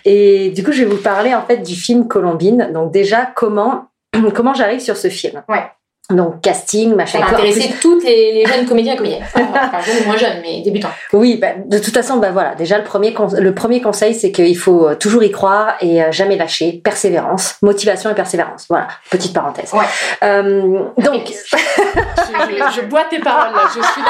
Et 0.04 0.50
du 0.50 0.64
coup, 0.64 0.72
je 0.72 0.84
vais 0.84 0.90
vous 0.90 1.02
parler 1.02 1.34
en 1.34 1.42
fait 1.42 1.58
du 1.58 1.74
film 1.74 2.08
Colombine. 2.08 2.70
Donc 2.72 2.92
déjà, 2.92 3.26
comment 3.26 3.88
comment 4.34 4.54
j'arrive 4.54 4.80
sur 4.80 4.96
ce 4.96 5.08
film? 5.08 5.42
Ouais. 5.48 5.64
Donc 6.12 6.40
casting, 6.40 6.94
machin. 6.94 7.18
Ça. 7.20 7.26
En 7.26 7.28
intéresser 7.34 7.74
toutes 7.80 8.04
les, 8.04 8.32
les 8.32 8.46
jeunes 8.46 8.66
comédiens 8.66 8.94
et 8.94 8.96
comédiennes. 8.96 9.24
Enfin, 9.34 9.80
jeunes 9.84 10.02
ou 10.02 10.06
moins 10.06 10.16
jeunes, 10.16 10.40
mais 10.42 10.60
débutants. 10.62 10.90
oui, 11.12 11.36
bah, 11.36 11.48
de 11.64 11.78
toute 11.78 11.94
façon, 11.94 12.16
bah 12.18 12.30
voilà. 12.32 12.54
Déjà, 12.54 12.78
le 12.78 12.84
premier 12.84 13.12
con- 13.14 13.28
le 13.38 13.54
premier 13.54 13.80
conseil, 13.80 14.14
c'est 14.14 14.30
qu'il 14.32 14.56
faut 14.58 14.88
euh, 14.88 14.94
toujours 14.94 15.22
y 15.22 15.30
croire 15.30 15.74
et 15.80 16.02
euh, 16.02 16.12
jamais 16.12 16.36
lâcher. 16.36 16.80
Persévérance, 16.84 17.56
motivation 17.62 18.10
et 18.10 18.14
persévérance. 18.14 18.66
Voilà, 18.68 18.88
petite 19.10 19.32
parenthèse. 19.34 19.72
Ouais. 19.72 19.84
Euh, 20.22 20.80
donc, 20.98 21.26
Je, 21.26 21.56
je- 21.56 22.70
je 22.76 22.80
bois 22.82 23.04
tes 23.10 23.18
paroles 23.18 23.52
là. 23.54 23.62
Je 23.68 23.72
suis 23.82 24.02
là. 24.02 24.08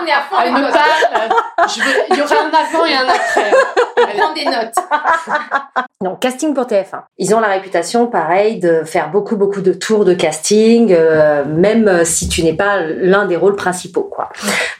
On 0.00 0.06
est 0.06 0.12
à 0.12 0.20
fond 0.28 0.36
Elle 0.44 0.52
me 0.52 0.70
parle. 0.72 1.30
Il 2.10 2.16
y 2.16 2.22
aura 2.22 2.34
un 2.34 2.48
avant 2.48 2.84
et 2.86 2.94
un 2.94 3.08
après. 3.08 3.50
Elle 3.96 4.16
prend 4.18 4.32
des 4.32 4.44
notes. 4.44 5.86
Donc, 6.02 6.20
casting 6.20 6.54
pour 6.54 6.64
TF1. 6.64 7.02
Ils 7.18 7.34
ont 7.34 7.40
la 7.40 7.48
réputation, 7.48 8.06
pareil, 8.06 8.58
de 8.58 8.84
faire 8.86 9.10
beaucoup, 9.10 9.36
beaucoup 9.36 9.60
de 9.60 9.74
tours 9.74 10.06
de 10.06 10.14
casting, 10.14 10.94
euh, 10.96 11.44
même 11.44 11.88
euh, 11.88 12.04
si 12.06 12.26
tu 12.26 12.42
n'es 12.42 12.54
pas 12.54 12.80
l'un 12.80 13.26
des 13.26 13.36
rôles 13.36 13.54
principaux, 13.54 14.04
quoi. 14.10 14.30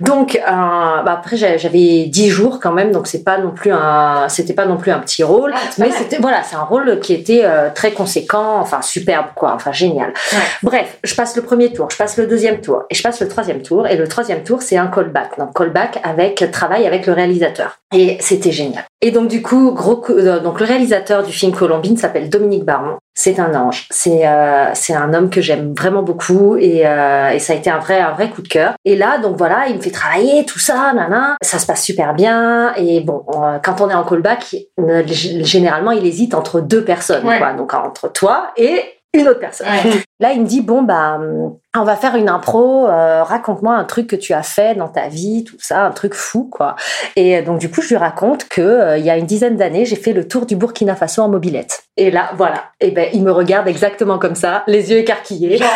Donc, 0.00 0.36
euh, 0.36 0.40
bah 0.50 1.04
après, 1.12 1.36
j'a- 1.36 1.58
j'avais 1.58 2.04
10 2.06 2.30
jours 2.30 2.58
quand 2.58 2.72
même, 2.72 2.90
donc 2.90 3.06
c'est 3.06 3.22
pas 3.22 3.36
non 3.36 3.50
plus 3.50 3.70
un, 3.70 4.30
c'était 4.30 4.54
pas 4.54 4.64
non 4.64 4.78
plus 4.78 4.92
un 4.92 4.98
petit 4.98 5.22
rôle. 5.22 5.52
Ah, 5.54 5.58
Mais 5.76 5.90
c'était, 5.90 6.16
voilà, 6.16 6.42
c'est 6.42 6.56
un 6.56 6.62
rôle 6.64 7.00
qui 7.00 7.12
était 7.12 7.42
euh, 7.44 7.68
très 7.74 7.92
conséquent, 7.92 8.56
enfin, 8.58 8.80
superbe, 8.80 9.26
quoi, 9.34 9.52
enfin, 9.54 9.72
génial. 9.72 10.14
Ouais. 10.32 10.38
Bref, 10.62 10.98
je 11.04 11.14
passe 11.14 11.36
le 11.36 11.42
premier 11.42 11.70
tour, 11.70 11.90
je 11.90 11.98
passe 11.98 12.16
le 12.16 12.26
deuxième 12.26 12.62
tour, 12.62 12.84
et 12.88 12.94
je 12.94 13.02
passe 13.02 13.20
le 13.20 13.28
troisième 13.28 13.60
tour, 13.60 13.86
et 13.86 13.96
le 13.96 14.08
troisième 14.08 14.42
tour, 14.42 14.62
c'est 14.62 14.78
un 14.78 14.86
callback. 14.86 15.38
Donc, 15.38 15.54
callback 15.54 16.00
avec, 16.02 16.50
travail 16.50 16.86
avec 16.86 17.04
le 17.06 17.12
réalisateur. 17.12 17.76
Et 17.92 18.16
c'était 18.20 18.52
génial. 18.52 18.84
Et 19.02 19.12
donc, 19.12 19.28
du 19.28 19.40
coup, 19.40 19.72
gros 19.72 19.96
coup- 19.96 20.12
euh, 20.12 20.40
donc, 20.40 20.60
le 20.60 20.66
réalisateur 20.66 21.22
du 21.22 21.32
film 21.32 21.52
Colombine 21.52 21.96
s'appelle 21.96 22.28
Dominique 22.28 22.64
Baron. 22.64 22.98
C'est 23.14 23.38
un 23.40 23.54
ange. 23.54 23.86
C'est, 23.90 24.26
euh, 24.28 24.66
c'est 24.74 24.94
un 24.94 25.14
homme 25.14 25.30
que 25.30 25.40
j'aime 25.40 25.72
vraiment 25.74 26.02
beaucoup, 26.02 26.56
et, 26.56 26.82
euh, 26.86 27.30
et 27.30 27.38
ça 27.38 27.54
a 27.54 27.56
été 27.56 27.70
un 27.70 27.78
vrai, 27.78 27.98
un 28.00 28.12
vrai 28.12 28.28
coup 28.28 28.42
de 28.42 28.48
cœur. 28.48 28.74
Et 28.84 28.96
là, 28.96 29.16
donc 29.18 29.36
voilà, 29.38 29.68
il 29.68 29.76
me 29.76 29.80
fait 29.80 29.90
travailler, 29.90 30.44
tout 30.44 30.58
ça, 30.58 30.92
nana. 30.94 31.36
Ça 31.42 31.58
se 31.58 31.66
passe 31.66 31.82
super 31.82 32.12
bien. 32.14 32.74
Et 32.76 33.00
bon, 33.00 33.24
quand 33.64 33.80
on 33.80 33.88
est 33.88 33.94
en 33.94 34.04
callback, 34.04 34.54
euh, 34.78 35.02
généralement, 35.06 35.92
il 35.92 36.04
hésite 36.06 36.34
entre 36.34 36.60
deux 36.60 36.84
personnes, 36.84 37.26
Ouais. 37.26 37.38
quoi. 37.38 37.54
Donc, 37.54 37.72
entre 37.72 38.12
toi 38.12 38.48
et 38.58 38.82
une 39.12 39.26
autre 39.28 39.40
personne. 39.40 39.66
Ouais. 39.66 39.90
Là, 40.20 40.32
il 40.32 40.42
me 40.42 40.46
dit 40.46 40.60
bon 40.60 40.82
bah 40.82 41.16
hum, 41.18 41.56
on 41.76 41.84
va 41.84 41.94
faire 41.96 42.16
une 42.16 42.28
impro. 42.28 42.88
euh, 42.88 43.22
Raconte-moi 43.22 43.74
un 43.74 43.84
truc 43.84 44.08
que 44.08 44.16
tu 44.16 44.32
as 44.32 44.42
fait 44.42 44.74
dans 44.74 44.88
ta 44.88 45.08
vie, 45.08 45.44
tout 45.44 45.56
ça, 45.60 45.82
un 45.82 45.90
truc 45.92 46.14
fou 46.14 46.48
quoi. 46.50 46.74
Et 47.16 47.38
euh, 47.38 47.42
donc 47.42 47.58
du 47.58 47.70
coup, 47.70 47.80
je 47.82 47.88
lui 47.90 47.96
raconte 47.96 48.48
que 48.48 48.60
euh, 48.60 48.98
il 48.98 49.04
y 49.04 49.10
a 49.10 49.16
une 49.16 49.26
dizaine 49.26 49.56
d'années, 49.56 49.84
j'ai 49.84 49.96
fait 49.96 50.12
le 50.12 50.26
tour 50.26 50.46
du 50.46 50.56
Burkina 50.56 50.96
Faso 50.96 51.22
en 51.22 51.28
mobilette. 51.28 51.84
Et 51.96 52.10
là, 52.10 52.30
voilà. 52.34 52.64
Et 52.80 52.90
ben, 52.92 53.08
il 53.12 53.22
me 53.22 53.30
regarde 53.30 53.68
exactement 53.68 54.18
comme 54.18 54.34
ça, 54.34 54.64
les 54.66 54.90
yeux 54.90 54.98
écarquillés. 54.98 55.58
Genre, 55.58 55.68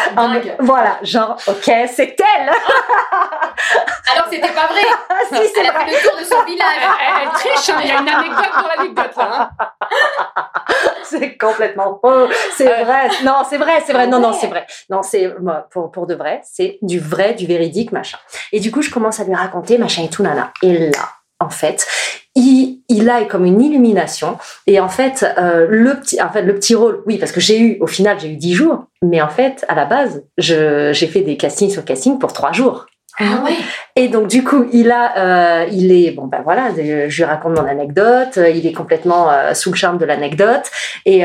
voilà, 0.60 0.98
genre 1.02 1.36
ok, 1.46 1.70
c'est 1.92 2.16
elle. 2.18 2.50
Alors 4.12 4.28
que 4.28 4.34
c'était 4.34 4.48
pas 4.52 4.66
vrai. 4.66 4.80
Ah, 5.16 5.36
si, 5.40 5.48
c'est 5.54 5.60
Elle 5.60 5.68
a 5.68 5.72
vrai. 5.72 5.84
fait 5.86 5.90
le 6.02 6.08
tour 6.10 6.18
de 6.18 6.24
son 6.24 6.44
village. 6.44 6.66
elle- 7.22 7.28
triche. 7.32 7.70
hein. 7.70 7.78
Il 7.82 7.88
y 7.88 7.92
a 7.92 8.00
une 8.00 8.08
anecdote 8.08 8.52
dans 8.60 8.68
l'anecdote 8.76 9.16
là. 9.16 9.50
hein. 9.58 9.66
c'est 11.04 11.36
complètement 11.38 11.98
faux. 12.02 12.28
C'est 12.56 12.66
Ouais. 12.66 12.84
vrai. 12.84 13.08
Non, 13.24 13.36
c'est 13.48 13.56
vrai, 13.58 13.82
c'est 13.86 13.92
vrai. 13.92 14.02
Ah 14.04 14.06
Non, 14.06 14.18
non, 14.20 14.32
c'est 14.32 14.48
vrai. 14.48 14.66
Non, 14.90 15.02
c'est 15.02 15.32
moi, 15.40 15.66
pour, 15.84 15.92
pour 15.92 16.06
de 16.06 16.14
vrai. 16.14 16.40
C'est 16.44 16.78
du 16.82 16.98
vrai, 16.98 17.34
du 17.34 17.46
véridique, 17.46 17.92
machin. 17.92 18.18
Et 18.52 18.60
du 18.60 18.70
coup, 18.70 18.82
je 18.82 18.90
commence 18.90 19.20
à 19.20 19.24
lui 19.24 19.34
raconter, 19.34 19.78
machin 19.78 20.04
et 20.04 20.08
tout, 20.08 20.22
nana. 20.22 20.52
Et 20.62 20.90
là, 20.90 21.08
en 21.40 21.50
fait, 21.50 21.86
il, 22.34 22.80
il 22.88 23.08
a 23.10 23.24
comme 23.24 23.44
une 23.44 23.60
illumination. 23.60 24.38
Et 24.66 24.80
en 24.80 24.88
fait, 24.88 25.26
euh, 25.38 25.66
le 25.68 25.94
petit, 26.00 26.20
en 26.22 26.30
fait, 26.30 26.42
le 26.42 26.54
petit 26.54 26.74
rôle, 26.74 27.02
oui, 27.06 27.18
parce 27.18 27.32
que 27.32 27.40
j'ai 27.40 27.60
eu, 27.60 27.78
au 27.80 27.86
final, 27.86 28.18
j'ai 28.18 28.28
eu 28.28 28.36
dix 28.36 28.54
jours. 28.54 28.86
Mais 29.02 29.20
en 29.20 29.28
fait, 29.28 29.64
à 29.68 29.74
la 29.74 29.84
base, 29.84 30.24
j'ai 30.38 30.94
fait 30.94 31.20
des 31.20 31.36
castings 31.36 31.70
sur 31.70 31.84
casting 31.84 32.18
pour 32.18 32.32
trois 32.32 32.52
jours. 32.52 32.86
Ah 33.20 33.44
ouais. 33.44 33.54
Et 33.94 34.08
donc 34.08 34.26
du 34.26 34.42
coup, 34.42 34.66
il 34.72 34.90
a, 34.90 35.18
euh, 35.18 35.66
il 35.70 35.92
est 35.92 36.10
bon 36.10 36.26
ben 36.26 36.42
voilà, 36.42 36.70
je 36.76 37.08
je 37.08 37.16
lui 37.16 37.24
raconte 37.24 37.56
mon 37.56 37.64
anecdote, 37.64 38.36
il 38.36 38.66
est 38.66 38.72
complètement 38.72 39.30
euh, 39.30 39.54
sous 39.54 39.70
le 39.70 39.76
charme 39.76 39.98
de 39.98 40.04
l'anecdote 40.04 40.68
et 41.06 41.24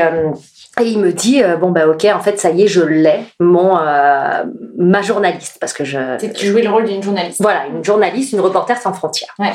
Et 0.78 0.84
il 0.84 0.98
me 0.98 1.12
dit 1.12 1.42
euh, 1.42 1.56
bon 1.56 1.70
bah 1.70 1.88
ok 1.88 2.06
en 2.14 2.20
fait 2.20 2.38
ça 2.38 2.50
y 2.50 2.62
est 2.62 2.68
je 2.68 2.80
l'ai 2.80 3.20
mon 3.40 3.76
euh, 3.76 4.44
ma 4.78 5.02
journaliste 5.02 5.56
parce 5.60 5.72
que 5.72 5.84
je 5.84 5.98
Tu 6.32 6.46
jouais 6.46 6.62
le 6.62 6.70
rôle 6.70 6.84
d'une 6.84 7.02
journaliste. 7.02 7.40
voilà 7.42 7.66
une 7.66 7.84
journaliste 7.84 8.32
une 8.32 8.40
reporter 8.40 8.80
sans 8.80 8.92
frontières. 8.92 9.34
Ouais. 9.38 9.52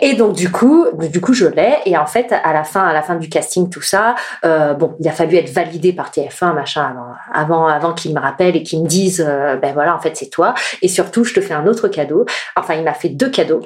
et 0.00 0.14
donc 0.14 0.34
du 0.34 0.50
coup 0.50 0.86
du 0.94 1.20
coup 1.20 1.32
je 1.32 1.46
l'ai. 1.46 1.74
Et 1.86 1.96
en 1.96 2.06
fait 2.06 2.32
à 2.32 2.52
la 2.52 2.64
fin 2.64 2.84
à 2.84 2.92
la 2.92 3.02
fin 3.02 3.14
du 3.14 3.28
casting 3.28 3.70
tout 3.70 3.80
ça 3.82 4.14
euh, 4.44 4.74
bon 4.74 4.94
il 5.00 5.08
a 5.08 5.12
fallu 5.12 5.36
être 5.36 5.50
validé 5.50 5.92
par 5.92 6.10
TF1 6.10 6.54
machin 6.54 6.82
avant 6.82 7.14
avant 7.32 7.66
avant 7.66 7.92
qu'ils 7.94 8.14
me 8.14 8.20
rappellent 8.20 8.56
et 8.56 8.62
qu'ils 8.62 8.82
me 8.82 8.88
disent 8.88 9.24
euh, 9.26 9.56
ben 9.56 9.72
voilà 9.72 9.94
en 9.94 9.98
fait 9.98 10.16
c'est 10.16 10.30
toi. 10.30 10.54
Et 10.82 10.88
surtout 10.88 11.24
je 11.24 11.34
te 11.34 11.40
fais 11.40 11.54
un 11.54 11.66
autre 11.66 11.88
cadeau. 11.88 12.26
Enfin 12.56 12.74
il 12.74 12.84
m'a 12.84 12.94
fait 12.94 13.08
deux 13.08 13.30
cadeaux. 13.30 13.60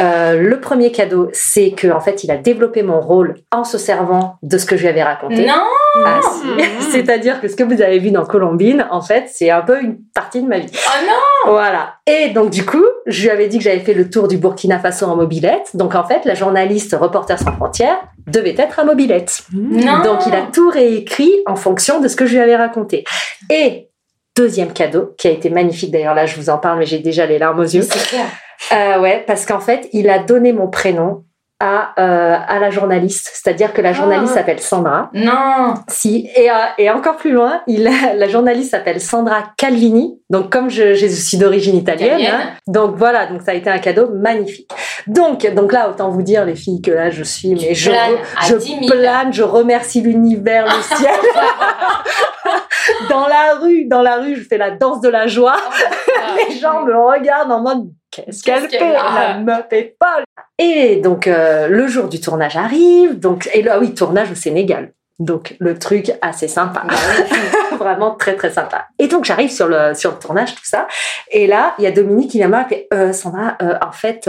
Euh, 0.00 0.40
le 0.40 0.60
premier 0.60 0.90
cadeau 0.90 1.28
c'est 1.32 1.70
que 1.70 1.88
en 1.88 2.00
fait 2.00 2.24
il 2.24 2.30
a 2.30 2.36
développé 2.36 2.82
mon 2.82 3.00
rôle 3.00 3.36
en 3.52 3.64
se 3.64 3.78
servant 3.78 4.38
de 4.42 4.58
ce 4.58 4.66
que 4.66 4.76
je 4.76 4.82
lui 4.82 4.88
avais 4.88 5.04
raconté. 5.04 5.46
Non 5.46 5.54
ah, 6.04 6.20
si. 6.80 6.90
C'est-à-dire 6.90 7.40
que 7.40 7.48
ce 7.48 7.56
que 7.56 7.62
vous 7.62 7.82
avez 7.82 7.98
vu 7.98 8.10
dans 8.10 8.24
Colombine, 8.24 8.86
en 8.90 9.00
fait, 9.00 9.26
c'est 9.32 9.50
un 9.50 9.62
peu 9.62 9.80
une 9.80 9.98
partie 10.14 10.42
de 10.42 10.48
ma 10.48 10.58
vie. 10.58 10.70
Oh 10.72 11.06
non 11.06 11.52
Voilà. 11.52 11.94
Et 12.06 12.30
donc, 12.30 12.50
du 12.50 12.64
coup, 12.64 12.84
je 13.06 13.22
lui 13.22 13.30
avais 13.30 13.48
dit 13.48 13.58
que 13.58 13.64
j'avais 13.64 13.80
fait 13.80 13.94
le 13.94 14.10
tour 14.10 14.28
du 14.28 14.36
Burkina 14.38 14.78
Faso 14.78 15.06
en 15.06 15.16
mobilette. 15.16 15.70
Donc, 15.74 15.94
en 15.94 16.04
fait, 16.04 16.24
la 16.24 16.34
journaliste 16.34 16.96
Reporters 16.98 17.38
sans 17.38 17.52
frontières 17.52 17.98
devait 18.26 18.54
être 18.56 18.78
à 18.78 18.84
mobilette. 18.84 19.42
Non 19.52 20.02
Donc, 20.02 20.26
il 20.26 20.34
a 20.34 20.42
tout 20.52 20.70
réécrit 20.70 21.32
en 21.46 21.56
fonction 21.56 22.00
de 22.00 22.08
ce 22.08 22.16
que 22.16 22.26
je 22.26 22.34
lui 22.34 22.40
avais 22.40 22.56
raconté. 22.56 23.04
Et 23.50 23.88
deuxième 24.36 24.72
cadeau, 24.72 25.14
qui 25.18 25.28
a 25.28 25.30
été 25.30 25.50
magnifique 25.50 25.90
d'ailleurs, 25.90 26.14
là, 26.14 26.26
je 26.26 26.36
vous 26.36 26.50
en 26.50 26.58
parle, 26.58 26.78
mais 26.78 26.86
j'ai 26.86 27.00
déjà 27.00 27.26
les 27.26 27.38
larmes 27.38 27.58
aux 27.58 27.64
yeux. 27.64 27.82
C'est 27.82 28.08
clair. 28.08 28.26
Euh, 28.72 29.00
ouais, 29.00 29.24
parce 29.26 29.46
qu'en 29.46 29.60
fait, 29.60 29.88
il 29.92 30.08
a 30.10 30.18
donné 30.18 30.52
mon 30.52 30.68
prénom 30.68 31.24
à, 31.60 31.92
euh, 31.98 32.36
à 32.46 32.58
la 32.60 32.70
journaliste. 32.70 33.30
C'est-à-dire 33.34 33.72
que 33.72 33.80
la 33.82 33.92
journaliste 33.92 34.32
Ah. 34.34 34.38
s'appelle 34.38 34.60
Sandra. 34.60 35.10
Non 35.12 35.74
Si, 35.88 36.28
et, 36.36 36.50
euh, 36.50 36.54
et 36.78 36.88
encore 36.90 37.16
plus 37.16 37.32
loin, 37.32 37.62
il, 37.66 37.82
la 38.16 38.28
journaliste 38.28 38.70
s'appelle 38.70 39.00
Sandra 39.00 39.42
Calvini. 39.56 40.20
Donc, 40.30 40.50
comme 40.52 40.70
je, 40.70 40.94
je 40.94 41.06
suis 41.06 41.36
d'origine 41.38 41.76
italienne, 41.76 42.20
Italienne. 42.20 42.40
hein. 42.42 42.50
donc 42.68 42.94
voilà, 42.96 43.26
donc 43.26 43.42
ça 43.42 43.50
a 43.52 43.54
été 43.54 43.68
un 43.70 43.78
cadeau 43.78 44.10
magnifique. 44.14 44.70
Donc, 45.06 45.52
donc 45.54 45.72
là, 45.72 45.88
autant 45.90 46.10
vous 46.10 46.22
dire, 46.22 46.44
les 46.44 46.54
filles, 46.54 46.80
que 46.82 46.90
là, 46.92 47.10
je 47.10 47.24
suis, 47.24 47.54
mais 47.54 47.74
je, 47.74 47.90
je 48.46 48.54
10 48.54 48.66
000. 48.66 48.86
plane, 48.90 49.32
je 49.32 49.42
remercie 49.42 50.00
l'univers, 50.00 50.64
le 50.66 50.82
ciel. 50.96 51.10
dans 53.10 53.26
la 53.26 53.54
rue, 53.60 53.84
dans 53.86 54.02
la 54.02 54.16
rue, 54.16 54.36
je 54.36 54.46
fais 54.46 54.58
la 54.58 54.70
danse 54.70 55.00
de 55.00 55.08
la 55.08 55.26
joie. 55.26 55.56
Les 56.48 56.56
gens 56.58 56.82
me 56.82 56.94
regardent 56.96 57.52
en 57.52 57.60
mode 57.62 57.88
qu'est-ce 58.26 58.42
qu'elle 58.42 58.68
fait 58.70 58.92
La 58.92 59.38
meuf 59.38 59.66
est 59.70 59.96
folle. 60.02 60.24
Et 60.58 60.96
donc 60.96 61.26
euh, 61.26 61.68
le 61.68 61.86
jour 61.86 62.08
du 62.08 62.20
tournage 62.20 62.56
arrive. 62.56 63.18
Donc 63.18 63.48
et 63.54 63.62
là 63.62 63.78
oui 63.78 63.94
tournage 63.94 64.30
au 64.30 64.34
Sénégal. 64.34 64.92
Donc 65.18 65.56
le 65.58 65.76
truc 65.78 66.12
assez 66.22 66.46
sympa, 66.46 66.84
Bah 66.88 66.94
vraiment 67.76 68.12
très 68.14 68.36
très 68.36 68.50
sympa. 68.50 68.86
Et 69.00 69.08
donc 69.08 69.24
j'arrive 69.24 69.50
sur 69.50 69.66
le 69.66 69.94
sur 69.94 70.12
le 70.12 70.18
tournage 70.18 70.54
tout 70.54 70.64
ça. 70.64 70.86
Et 71.30 71.46
là 71.46 71.74
il 71.78 71.84
y 71.84 71.86
a 71.86 71.90
Dominique 71.90 72.30
qui 72.30 72.38
vient 72.38 72.46
me 72.48 72.52
voir 72.54 72.70
et 72.70 72.86
euh, 72.94 73.12
Sandra 73.12 73.56
euh, 73.62 73.74
en 73.86 73.92
fait. 73.92 74.28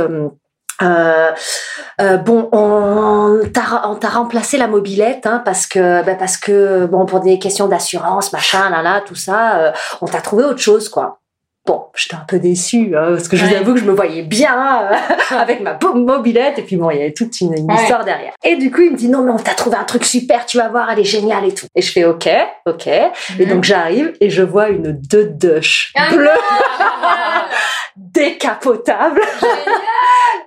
euh, 0.82 2.18
bon, 2.18 2.48
on 2.54 3.42
t'a 3.54 4.08
remplacé 4.10 4.58
la 4.58 4.68
mobilette 4.68 5.26
hein, 5.28 5.42
parce 5.44 5.68
que 5.68 6.04
bah, 6.06 6.16
parce 6.16 6.38
que 6.38 6.86
bon 6.86 7.06
pour 7.06 7.20
des 7.20 7.38
questions 7.38 7.68
d'assurance 7.68 8.32
machin 8.32 8.70
là 8.70 8.82
là 8.82 9.02
tout 9.06 9.16
ça 9.16 9.60
euh, 9.60 9.72
on 10.02 10.06
t'a 10.06 10.22
trouvé 10.22 10.44
autre 10.46 10.62
chose 10.62 10.88
quoi. 10.90 11.20
Bon, 11.66 11.86
j'étais 11.96 12.16
un 12.16 12.26
peu 12.28 12.40
déçue 12.40 12.96
hein, 12.98 13.10
parce 13.12 13.28
que 13.28 13.38
je 13.38 13.46
vous 13.46 13.54
avoue 13.54 13.74
que 13.76 13.80
je 13.80 13.86
me 13.86 13.92
voyais 13.92 14.24
bien 14.24 14.90
euh, 14.92 14.96
avec 15.38 15.60
ma 15.62 15.74
beau 15.74 15.94
mobilette 15.94 16.58
et 16.58 16.62
puis 16.64 16.78
bon 16.78 16.90
il 16.90 16.98
y 16.98 17.02
avait 17.02 17.14
toute 17.14 17.40
une, 17.42 17.54
une 17.56 17.70
Ouais. 17.72 17.76
histoire 17.82 18.04
derrière. 18.06 18.34
Et 18.44 18.56
du 18.56 18.72
coup 18.72 18.82
il 18.82 18.92
me 18.94 18.98
dit 18.98 19.08
non 19.08 19.22
mais 19.22 19.32
on 19.32 19.38
t'a 19.38 19.54
trouvé 19.54 19.76
un 19.78 19.84
truc 19.84 20.04
super 20.04 20.46
tu 20.48 20.58
vas 20.58 20.70
voir 20.70 20.90
elle 20.90 21.00
est 21.00 21.04
géniale 21.04 21.46
et 21.46 21.54
tout. 21.54 21.68
Et 21.76 21.82
je 21.84 21.92
fais 21.92 22.06
ok 22.06 22.28
ok 22.66 22.88
et 22.88 23.46
donc 23.46 23.64
j'arrive 23.66 24.14
et 24.20 24.30
je 24.32 24.42
vois 24.42 24.70
une 24.70 24.94
dush 24.94 25.94
Ah 25.96 26.10
bleue 26.12 26.30
décapotable. 27.96 29.22
génial. 29.40 29.60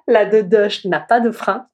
La 0.08 0.24
dush 0.24 0.84
n'a 0.86 1.00
pas 1.00 1.20
de 1.20 1.30
frein. 1.30 1.66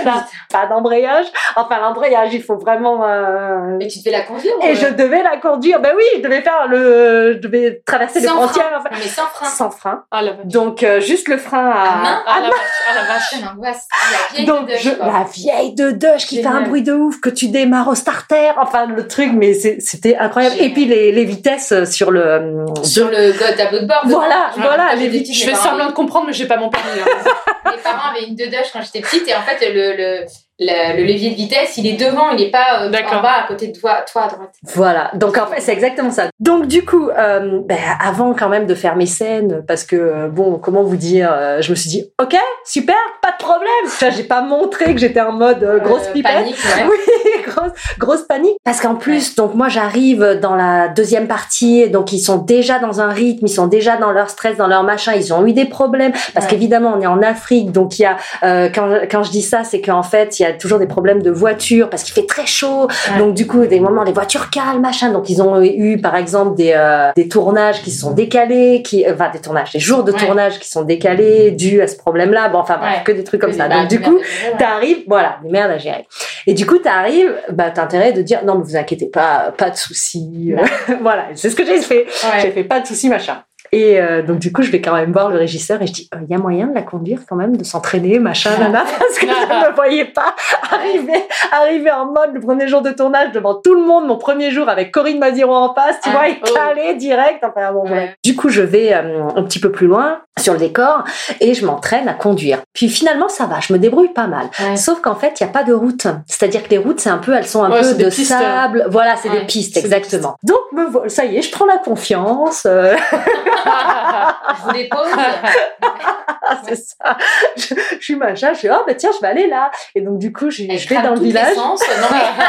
A 0.06 0.24
pas 0.52 0.66
d'embrayage. 0.66 1.26
Enfin, 1.56 1.78
l'embrayage, 1.80 2.32
il 2.32 2.42
faut 2.42 2.56
vraiment. 2.56 3.04
euh, 3.06 3.76
Mais 3.78 3.86
tu 3.88 3.98
devais 4.00 4.10
la 4.10 4.22
conduire 4.22 4.52
Et 4.62 4.72
ou- 4.72 4.76
je 4.76 4.86
devais 4.88 5.22
la 5.22 5.36
conduire. 5.38 5.80
Ben 5.80 5.92
oui, 5.96 6.04
je 6.16 6.22
devais 6.22 6.42
faire 6.42 6.66
le. 6.68 7.34
Je 7.34 7.38
devais 7.38 7.82
traverser 7.86 8.20
les 8.20 8.26
Sans 8.28 8.34
frontières. 8.36 8.64
frein. 8.68 8.78
enfin, 8.78 8.88
Mais 8.92 9.08
sans 9.08 9.26
frein. 9.26 9.46
sans 9.46 9.70
frein. 9.70 10.04
Ah 10.10 10.22
la 10.22 10.32
vache. 10.32 10.46
Donc, 10.46 10.82
euh, 10.82 11.00
juste 11.00 11.28
le 11.28 11.36
frein 11.38 11.68
à. 11.70 11.80
À 11.82 12.02
main 12.02 12.22
Ah 12.26 12.38
la 12.40 12.48
vache. 12.48 12.56
Ah 12.90 12.94
la 12.94 13.02
vache. 13.14 13.30
Quelle 13.30 13.48
angoisse. 13.48 13.86
La 14.12 14.36
vieille 14.36 14.46
Donc, 14.46 14.68
de 14.68 14.74
je, 14.76 14.88
Dush, 14.90 14.98
quoi. 14.98 15.06
la 15.06 15.24
vieille 15.24 15.74
de 15.74 15.90
Dush 15.90 16.26
qui 16.26 16.42
fait 16.42 16.48
un 16.48 16.62
bruit 16.62 16.82
de 16.82 16.92
ouf, 16.92 17.20
que 17.20 17.30
tu 17.30 17.48
démarres 17.48 17.88
au 17.88 17.94
starter. 17.94 18.50
Enfin, 18.58 18.86
le 18.86 19.06
truc, 19.08 19.30
mais 19.34 19.54
c'était 19.54 20.16
incroyable. 20.16 20.54
Génial. 20.56 20.70
Et 20.70 20.74
puis, 20.74 20.84
les, 20.86 21.12
les 21.12 21.24
vitesses 21.24 21.84
sur 21.90 22.10
le. 22.10 22.24
euh, 22.24 22.64
Sur 22.82 23.08
le 23.10 23.32
go- 23.32 23.44
tableau 23.56 23.80
de 23.80 23.86
bord. 23.86 24.00
Voilà, 24.04 24.50
voilà, 24.56 24.94
les 24.94 25.24
Je 25.24 25.44
fais 25.44 25.52
parents 25.52 25.62
semblant 25.70 25.86
de 25.86 25.92
comprendre, 25.92 26.26
mais 26.28 26.32
j'ai 26.32 26.46
pas 26.46 26.56
mon 26.56 26.68
permis. 26.70 26.86
hein. 27.00 27.30
Mes 27.66 27.82
parents 27.82 28.10
avaient 28.10 28.26
une 28.26 28.34
Dush 28.36 28.70
quand 28.72 28.80
j'étais 28.80 29.00
petite 29.00 29.28
et 29.28 29.34
en 29.34 29.40
fait 29.42 29.58
le, 29.72 29.85
le, 29.94 30.24
le, 30.58 30.96
le 30.96 31.02
levier 31.04 31.30
de 31.30 31.34
vitesse 31.34 31.76
il 31.76 31.86
est 31.86 31.96
devant, 31.96 32.30
il 32.30 32.40
est 32.42 32.50
pas 32.50 32.82
euh, 32.82 32.86
en 32.88 33.20
bas 33.22 33.44
à 33.44 33.46
côté 33.46 33.68
de 33.68 33.78
toi, 33.78 34.04
toi 34.10 34.22
à 34.24 34.28
droite. 34.28 34.54
Voilà, 34.74 35.10
donc 35.14 35.36
en 35.38 35.46
fait 35.46 35.60
c'est 35.60 35.72
exactement 35.72 36.10
ça. 36.10 36.28
Donc 36.40 36.66
du 36.66 36.84
coup, 36.84 37.08
euh, 37.10 37.60
ben, 37.64 37.78
avant 38.00 38.32
quand 38.34 38.48
même 38.48 38.66
de 38.66 38.74
faire 38.74 38.96
mes 38.96 39.06
scènes, 39.06 39.64
parce 39.68 39.84
que 39.84 39.96
euh, 39.96 40.28
bon, 40.28 40.58
comment 40.58 40.82
vous 40.82 40.96
dire, 40.96 41.30
euh, 41.32 41.60
je 41.60 41.70
me 41.70 41.74
suis 41.76 41.90
dit, 41.90 42.10
ok, 42.20 42.36
super, 42.64 42.96
pas 43.22 43.32
de 43.32 43.36
problème. 43.38 43.70
Vois, 43.84 44.10
j'ai 44.10 44.24
pas 44.24 44.40
montré 44.42 44.94
que 44.94 44.98
j'étais 45.00 45.20
en 45.20 45.32
mode 45.32 45.62
euh, 45.62 45.78
grosse 45.78 46.06
Euh, 46.08 46.12
pipette. 46.12 46.32
Panique, 46.32 46.56
ouais. 46.56 46.84
Oui, 46.88 47.25
grosse, 47.56 47.72
grosse 47.98 48.22
panique. 48.22 48.56
Parce 48.64 48.80
qu'en 48.80 48.94
plus, 48.94 49.34
donc 49.36 49.54
moi 49.54 49.68
j'arrive 49.68 50.38
dans 50.42 50.54
la 50.54 50.88
deuxième 50.88 51.26
partie, 51.26 51.88
donc 51.90 52.12
ils 52.12 52.20
sont 52.20 52.38
déjà 52.38 52.78
dans 52.78 53.00
un 53.00 53.08
rythme, 53.08 53.46
ils 53.46 53.50
sont 53.50 53.66
déjà 53.66 53.96
dans 53.96 54.12
leur 54.12 54.30
stress, 54.30 54.56
dans 54.56 54.66
leur 54.66 54.82
machin, 54.82 55.12
ils 55.14 55.32
ont 55.32 55.46
eu 55.46 55.52
des 55.52 55.64
problèmes. 55.66 56.12
Parce 56.34 56.46
Ouais. 56.46 56.50
qu'évidemment, 56.52 56.94
on 56.96 57.00
est 57.00 57.06
en 57.06 57.22
Afrique, 57.22 57.72
donc 57.72 57.98
il 57.98 58.02
y 58.02 58.04
a, 58.06 58.16
euh, 58.44 58.68
quand, 58.74 58.88
quand 59.10 59.22
je 59.22 59.30
dis 59.30 59.42
ça, 59.42 59.64
c'est 59.64 59.80
qu'en 59.80 60.02
fait, 60.02 60.38
il 60.38 60.42
y 60.42 60.46
a 60.46 60.52
toujours 60.52 60.78
des 60.78 60.86
problèmes 60.86 61.22
de 61.22 61.30
voiture, 61.30 61.88
parce 61.90 62.02
qu'il 62.02 62.14
fait 62.14 62.26
très 62.26 62.46
chaud. 62.46 62.86
Ouais. 63.12 63.18
Donc 63.18 63.34
du 63.34 63.46
coup, 63.46 63.66
des 63.66 63.80
moments, 63.80 64.02
les 64.04 64.12
voitures 64.12 64.50
calmes, 64.50 64.80
machin. 64.80 65.10
Donc 65.12 65.28
ils 65.30 65.40
ont 65.42 65.62
eu, 65.62 65.98
par 65.98 66.16
exemple, 66.16 66.56
des, 66.56 66.72
euh, 66.76 67.10
des 67.16 67.28
tournages 67.28 67.82
qui 67.82 67.90
se 67.90 68.00
sont 68.02 68.12
décalés, 68.12 68.82
qui, 68.82 69.04
euh, 69.06 69.12
enfin 69.14 69.30
des 69.32 69.40
tournages, 69.40 69.72
des 69.72 69.78
jours 69.80 70.04
de 70.04 70.12
Ouais. 70.12 70.18
tournage 70.18 70.58
qui 70.58 70.68
sont 70.68 70.82
décalés 70.82 71.50
dus 71.52 71.80
à 71.80 71.88
ce 71.88 71.96
problème-là. 71.96 72.48
Bon, 72.48 72.58
enfin, 72.58 72.76
bref, 72.78 73.02
que 73.04 73.12
des 73.12 73.24
trucs 73.24 73.40
comme 73.40 73.52
ça. 73.52 73.68
Donc 73.68 73.88
du 73.88 74.00
coup, 74.00 74.18
t'arrives, 74.58 75.04
voilà, 75.06 75.36
des 75.42 75.50
merdes 75.50 75.72
à 75.72 75.78
gérer. 75.78 76.06
Et 76.46 76.54
du 76.54 76.66
coup, 76.66 76.78
t'arrives, 76.78 77.34
bah, 77.52 77.70
t'as 77.70 77.84
intérêt 77.84 78.12
de 78.12 78.22
dire, 78.22 78.44
non, 78.44 78.58
mais 78.58 78.64
vous 78.64 78.76
inquiétez 78.76 79.06
pas, 79.06 79.52
pas 79.56 79.70
de 79.70 79.76
soucis. 79.76 80.54
voilà, 81.00 81.28
c'est 81.34 81.50
ce 81.50 81.56
que 81.56 81.64
j'ai 81.64 81.80
fait. 81.80 82.04
Ouais. 82.04 82.40
J'ai 82.42 82.50
fait 82.50 82.64
pas 82.64 82.80
de 82.80 82.86
soucis, 82.86 83.08
machin. 83.08 83.42
Et 83.76 84.00
euh, 84.00 84.22
donc 84.22 84.38
du 84.38 84.52
coup, 84.54 84.62
je 84.62 84.70
vais 84.70 84.80
quand 84.80 84.94
même 84.94 85.12
voir 85.12 85.28
le 85.28 85.36
régisseur 85.36 85.82
et 85.82 85.86
je 85.86 85.92
dis, 85.92 86.08
il 86.22 86.30
y 86.30 86.34
a 86.34 86.38
moyen 86.38 86.66
de 86.68 86.74
la 86.74 86.80
conduire 86.80 87.18
quand 87.28 87.36
même, 87.36 87.58
de 87.58 87.62
s'entraîner, 87.62 88.18
machin, 88.18 88.48
nana, 88.58 88.84
parce 88.98 89.18
que 89.18 89.26
je 89.26 89.32
ne 89.32 89.68
me 89.70 89.74
voyais 89.74 90.06
pas 90.06 90.34
arriver, 90.72 91.22
arriver 91.52 91.90
en 91.90 92.06
mode 92.06 92.30
le 92.32 92.40
premier 92.40 92.68
jour 92.68 92.80
de 92.80 92.90
tournage 92.92 93.32
devant 93.32 93.56
tout 93.56 93.74
le 93.74 93.82
monde, 93.82 94.06
mon 94.06 94.16
premier 94.16 94.50
jour 94.50 94.66
avec 94.70 94.92
Corinne 94.92 95.18
Maziro 95.18 95.54
en 95.54 95.74
face, 95.74 95.96
tu 96.02 96.08
Ah, 96.08 96.12
vois, 96.12 96.28
et 96.30 96.38
oh. 96.42 96.54
calé 96.54 96.94
direct. 96.94 97.44
Enfin 97.44 97.70
bon, 97.72 97.86
Ouais. 97.86 98.14
Du 98.24 98.34
coup, 98.34 98.48
je 98.48 98.62
vais 98.62 98.94
euh, 98.94 99.28
un 99.36 99.42
petit 99.42 99.60
peu 99.60 99.70
plus 99.70 99.86
loin 99.88 100.20
sur 100.40 100.54
le 100.54 100.58
décor 100.58 101.04
et 101.40 101.52
je 101.54 101.64
m'entraîne 101.66 102.08
à 102.08 102.14
conduire. 102.14 102.62
Puis 102.72 102.88
finalement, 102.88 103.28
ça 103.28 103.44
va, 103.44 103.60
je 103.60 103.72
me 103.74 103.78
débrouille 103.78 104.12
pas 104.12 104.26
mal. 104.26 104.46
Ouais. 104.60 104.76
Sauf 104.76 105.00
qu'en 105.02 105.14
fait, 105.16 105.38
il 105.38 105.44
n'y 105.44 105.50
a 105.50 105.52
pas 105.52 105.64
de 105.64 105.72
route. 105.74 106.06
C'est-à-dire 106.26 106.62
que 106.62 106.70
les 106.70 106.78
routes, 106.78 107.00
c'est 107.00 107.10
un 107.10 107.18
peu, 107.18 107.34
elles 107.34 107.46
sont 107.46 107.62
un 107.62 107.70
peu 107.70 107.94
de 107.94 108.04
pistes. 108.08 108.32
sable. 108.32 108.86
Voilà, 108.88 109.16
c'est 109.16 109.28
des 109.30 109.40
pistes, 109.46 109.74
des 109.74 109.80
exactement. 109.80 110.36
Donc, 110.42 110.56
me 110.72 111.08
ça 111.08 111.24
y 111.26 111.36
est, 111.36 111.42
je 111.42 111.50
prends 111.50 111.66
la 111.66 111.78
confiance. 111.78 112.66
Je 113.66 114.62
vous 114.62 114.72
dépose. 114.72 115.08
c'est 116.66 116.76
ça. 116.76 117.16
Je, 117.56 117.74
je 117.98 118.04
suis 118.04 118.16
machin, 118.16 118.52
je 118.52 118.58
suis, 118.58 118.70
oh, 118.70 118.84
bah 118.86 118.94
tiens, 118.94 119.10
je 119.14 119.20
vais 119.20 119.28
aller 119.28 119.46
là. 119.48 119.70
Et 119.94 120.00
donc, 120.00 120.18
du 120.18 120.32
coup, 120.32 120.50
je, 120.50 120.62
vais 120.62 121.02
dans 121.02 121.14
le 121.14 121.20
village. 121.20 121.56
Non 121.56 121.74
mais. 122.10 122.18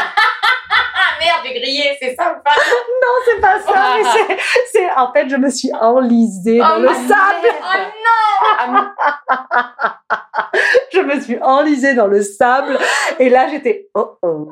Merde, 1.20 1.40
j'ai 1.44 1.60
grillé, 1.60 1.96
c'est 2.00 2.14
ça 2.14 2.30
ou 2.30 2.42
pas? 2.42 2.54
Non, 3.02 3.14
c'est 3.24 3.40
pas 3.40 3.58
ça, 3.60 3.96
mais 3.96 4.36
c'est, 4.72 4.90
en 4.96 5.12
fait, 5.12 5.28
je 5.28 5.36
me 5.36 5.50
suis 5.50 5.72
enlisée 5.74 6.58
dans 6.58 6.76
Oh, 6.76 6.80
le 6.80 6.88
sable. 6.88 7.48
Oh 7.60 7.78
non 8.04 8.84
Je 10.92 11.00
me 11.00 11.20
suis 11.20 11.38
enlisée 11.42 11.94
dans 11.94 12.06
le 12.06 12.22
sable. 12.22 12.78
Et 13.18 13.28
là, 13.30 13.48
j'étais, 13.48 13.88
oh 13.94 14.18
oh. 14.22 14.50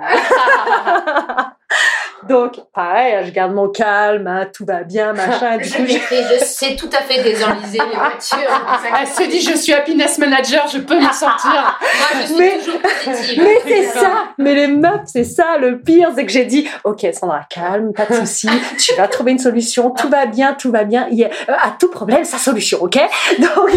Donc, 2.29 2.55
pareil, 2.75 3.15
je 3.27 3.31
garde 3.31 3.53
mon 3.53 3.69
calme, 3.69 4.27
hein, 4.27 4.47
tout 4.53 4.65
va 4.65 4.83
bien, 4.83 5.13
machin. 5.13 5.59
Du 5.59 5.65
Je 5.65 5.77
coup, 5.77 6.45
sais 6.45 6.75
tout 6.77 6.89
à 6.99 7.03
fait 7.03 7.23
désenliser 7.23 7.79
les 7.79 7.97
voitures. 7.97 8.63
Elle 9.01 9.07
se 9.07 9.23
dit, 9.31 9.41
je 9.41 9.55
suis 9.57 9.73
happiness 9.73 10.19
manager, 10.19 10.67
je 10.69 10.79
peux 10.79 10.99
m'en 10.99 11.13
sortir. 11.13 11.51
Moi, 11.53 12.23
je 12.23 12.27
suis 12.27 12.37
Mais- 12.39 12.59
toujours 12.59 12.81
positive. 13.05 13.43
Mais 13.45 13.61
c'est 13.67 13.85
ça, 13.99 14.11
mais 14.39 14.55
les 14.55 14.67
meufs, 14.69 15.01
c'est 15.07 15.25
ça. 15.25 15.59
Le 15.61 15.81
pire, 15.81 16.11
c'est 16.17 16.25
que 16.27 16.33
j'ai 16.33 16.45
dit, 16.47 16.67
ok, 16.85 17.07
Sandra, 17.13 17.41
calme, 17.51 17.93
pas 17.93 18.07
de 18.07 18.15
souci, 18.15 18.49
tu 18.79 18.95
vas 18.95 19.09
trouver 19.09 19.33
une 19.33 19.39
solution, 19.39 19.91
tout 19.91 20.09
va 20.09 20.27
bien, 20.27 20.55
tout 20.55 20.71
va 20.73 20.85
bien. 20.85 21.07
Il 21.11 21.19
y 21.19 21.25
a, 21.25 21.29
euh, 21.29 21.53
à 21.61 21.73
tout 21.79 21.91
problème, 21.91 22.25
sa 22.25 22.39
solution, 22.39 22.79
ok? 22.83 22.99
Donc, 23.39 23.71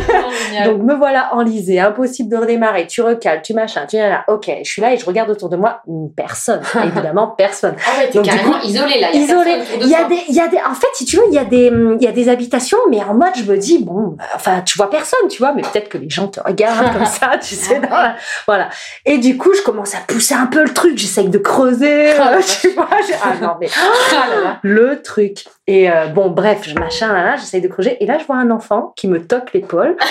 donc 0.66 0.82
me 0.84 0.96
voilà 0.96 1.34
enlisée, 1.36 1.80
impossible 1.80 2.30
de 2.30 2.38
redémarrer. 2.38 2.88
Tu 2.88 3.02
recales, 3.02 3.42
tu 3.42 3.54
machin, 3.54 3.86
tu 3.88 3.98
là, 3.98 4.24
ok. 4.28 4.50
Je 4.64 4.70
suis 4.70 4.82
là 4.82 4.94
et 4.94 4.98
je 4.98 5.06
regarde 5.06 5.30
autour 5.30 5.50
de 5.50 5.58
moi, 5.58 5.82
personne, 6.16 6.62
évidemment 6.84 7.28
personne. 7.28 7.76
Ah 7.86 8.00
ouais, 8.00 8.08
t'es 8.08 8.14
Donc, 8.18 8.29
carrément 8.30 8.62
isolé 8.62 9.00
là. 9.00 9.08
Il 9.14 9.20
y 9.20 9.22
a 9.22 9.26
isolé. 9.26 9.44
personne 9.44 9.62
autour 9.62 9.78
de 9.80 9.84
Il 9.86 9.90
y 9.90 9.96
a 9.96 10.00
toi. 10.00 10.08
des, 10.08 10.20
il 10.30 10.36
y 10.36 10.40
a 10.42 10.48
des, 10.48 10.58
en 10.58 10.74
fait, 10.74 10.88
si 10.94 11.06
tu 11.06 11.18
veux, 11.18 11.24
il 11.30 11.34
y 11.34 11.38
a 11.40 11.46
des, 11.46 11.72
il 12.00 12.02
y 12.04 12.08
a 12.08 12.12
des 12.12 12.30
habitations, 12.30 12.78
mais 12.90 13.02
en 13.04 13.14
mode, 13.14 13.34
je 13.36 13.44
me 13.44 13.58
dis, 13.58 13.84
bon, 13.84 14.16
bah, 14.18 14.24
enfin, 14.36 14.62
tu 14.62 14.78
vois 14.78 14.90
personne, 14.90 15.28
tu 15.30 15.40
vois, 15.40 15.54
mais 15.54 15.62
peut-être 15.62 15.90
que 15.90 15.98
les 15.98 16.10
gens 16.10 16.28
te 16.28 16.40
regardent 16.40 16.94
comme 16.94 17.06
ça, 17.20 17.38
tu 17.38 17.56
sais, 17.56 17.80
dans 17.80 17.90
la- 17.90 18.16
voilà. 18.48 18.70
Et 19.06 19.18
du 19.18 19.38
coup, 19.38 19.54
je 19.54 19.62
commence 19.62 19.96
à 19.96 20.00
pousser 20.08 20.34
un 20.36 20.46
peu 20.48 20.64
le 20.64 20.74
truc, 20.74 20.98
j'essaye 20.98 21.30
de 21.30 21.38
creuser, 21.40 22.12
Ah, 22.12 22.32
la 22.32 22.38
euh, 22.38 22.42
tu 22.42 22.70
vois, 22.70 22.88
ah 23.24 23.34
non, 23.42 23.56
mais, 23.60 23.70
Ah 23.76 24.28
là. 24.44 24.60
le 24.64 25.02
truc. 25.02 25.46
Et 25.68 25.90
euh, 25.92 26.08
bon, 26.08 26.30
bref, 26.30 26.62
je 26.68 26.74
machin, 26.76 27.14
là, 27.14 27.24
là, 27.24 27.36
j'essaye 27.36 27.62
de 27.62 27.68
creuser, 27.68 27.98
et 28.04 28.06
là, 28.08 28.18
je 28.20 28.26
vois 28.26 28.38
un 28.38 28.50
enfant 28.52 28.94
qui 28.96 29.08
me 29.08 29.26
toque 29.26 29.54
l'épaule 29.54 29.96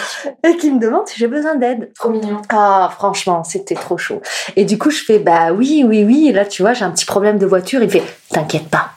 et 0.44 0.56
qui 0.56 0.70
me 0.70 0.80
demande 0.80 1.06
si 1.06 1.18
j'ai 1.18 1.26
besoin 1.26 1.54
d'aide. 1.54 1.92
Trop 1.94 2.10
mignon. 2.10 2.42
Ah, 2.48 2.90
franchement, 2.92 3.44
c'était 3.44 3.74
trop 3.74 3.98
chaud. 3.98 4.20
Et 4.56 4.64
du 4.64 4.78
coup, 4.78 4.90
je 4.90 5.02
fais, 5.02 5.18
bah 5.18 5.52
oui, 5.52 5.84
oui, 5.86 6.04
oui. 6.04 6.28
Et 6.28 6.32
là, 6.32 6.44
tu 6.44 6.62
vois, 6.62 6.72
j'ai 6.72 6.84
un 6.84 6.90
petit 6.90 7.06
problème 7.06 7.38
de 7.38 7.46
voiture. 7.46 7.82
Il 7.82 7.90
fait, 7.90 8.02
t'inquiète 8.30 8.68
pas. 8.68 8.90